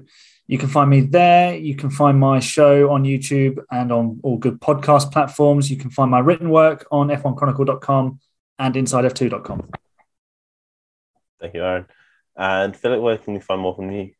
[0.49, 1.57] You can find me there.
[1.57, 5.70] You can find my show on YouTube and on all good podcast platforms.
[5.70, 8.20] You can find my written work on f1chronicle.com
[8.59, 9.70] and insidef2.com.
[11.40, 11.86] Thank you, Aaron.
[12.36, 14.12] And Philip, where can we find more from you?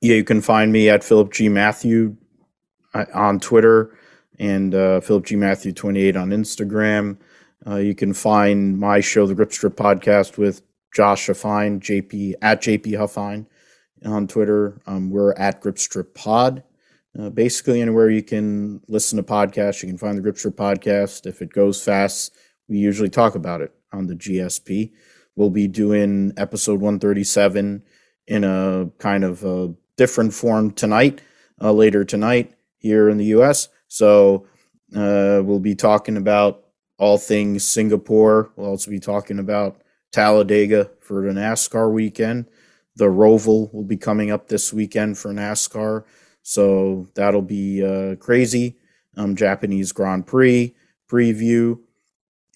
[0.00, 1.48] Yeah, you can find me at Philip G.
[1.48, 2.16] Matthew
[2.94, 3.96] uh, on Twitter
[4.38, 5.36] and uh, Philip G.
[5.36, 7.18] Matthew 28 on Instagram.
[7.66, 10.62] Uh, you can find my show, the Grip Strip Podcast, with
[10.94, 13.46] Josh Huffine, JP at JP Huffine
[14.04, 14.80] on Twitter.
[14.86, 16.62] Um, we're at Grip Strip Pod.
[17.18, 21.26] Uh, basically, anywhere you can listen to podcasts, you can find the Grip Strip Podcast.
[21.26, 22.34] If it goes fast,
[22.68, 24.92] we usually talk about it on the GSP.
[25.36, 27.82] We'll be doing episode 137
[28.26, 31.20] in a kind of a different form tonight,
[31.60, 33.68] uh, later tonight here in the US.
[33.92, 34.46] So
[34.96, 36.64] uh, we'll be talking about
[36.96, 38.50] all things Singapore.
[38.56, 39.82] We'll also be talking about
[40.12, 42.46] Talladega for the NASCAR weekend.
[42.96, 46.04] The Roval will be coming up this weekend for NASCAR.
[46.40, 48.78] So that'll be uh, crazy.
[49.18, 50.74] Um, Japanese Grand Prix
[51.10, 51.78] preview.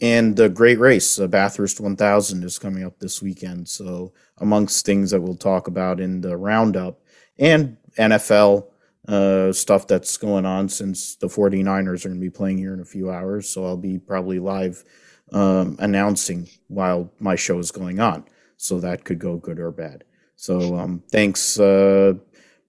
[0.00, 3.68] And the great race, the Bathurst 1000, is coming up this weekend.
[3.68, 7.00] So, amongst things that we'll talk about in the roundup
[7.38, 8.68] and NFL
[9.08, 12.80] uh, stuff that's going on since the 49ers are going to be playing here in
[12.80, 13.48] a few hours.
[13.48, 14.84] So, I'll be probably live
[15.32, 18.24] um, announcing while my show is going on.
[18.56, 20.04] So, that could go good or bad.
[20.36, 22.14] So, um, thanks uh,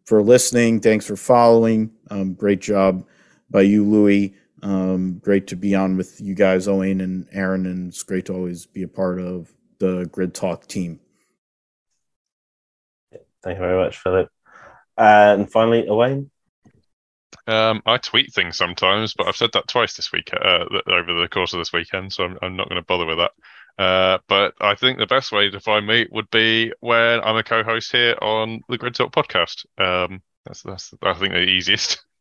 [0.06, 0.80] for listening.
[0.80, 1.92] Thanks for following.
[2.10, 3.06] Um, great job
[3.50, 4.36] by you, Louie.
[4.64, 8.34] Um, great to be on with you guys, Owen and Aaron, and it's great to
[8.34, 11.00] always be a part of the Grid Talk team.
[13.44, 14.30] Thank you very much, Philip.
[14.98, 16.32] And finally, Owen.
[17.46, 21.30] Um, I tweet things sometimes, but I've said that twice this week uh, over the
[21.32, 23.32] course of this weekend, so I'm, I'm not going to bother with that.
[23.82, 27.44] Uh, but I think the best way to find me would be when I'm a
[27.44, 29.66] co-host here on the Grid Talk podcast.
[29.78, 32.04] Um, that's that's I think the easiest.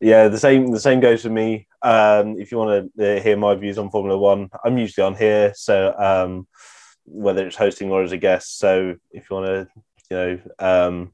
[0.00, 0.70] Yeah, the same.
[0.70, 1.66] The same goes for me.
[1.82, 5.16] Um, if you want to uh, hear my views on Formula One, I'm usually on
[5.16, 5.52] here.
[5.56, 6.46] So um,
[7.04, 9.68] whether it's hosting or as a guest, so if you want to,
[10.10, 11.12] you know, um,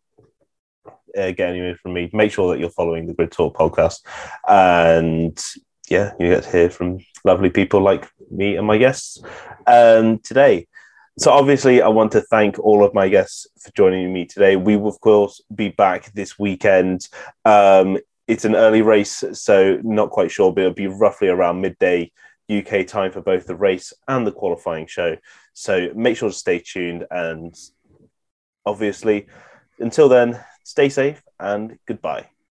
[1.17, 4.01] uh, get from me, make sure that you're following the Grid Talk podcast,
[4.49, 5.43] and
[5.89, 9.23] yeah, you get to hear from lovely people like me and my guests
[9.67, 10.67] um, today.
[11.19, 14.57] So obviously, I want to thank all of my guests for joining me today.
[14.57, 17.09] We will, of course, be back this weekend.
[17.45, 22.11] Um, it's an early race, so not quite sure, but it'll be roughly around midday
[22.51, 25.17] UK time for both the race and the qualifying show.
[25.53, 27.07] So make sure to stay tuned.
[27.11, 27.55] And
[28.67, 29.27] obviously,
[29.79, 32.29] until then, stay safe and goodbye.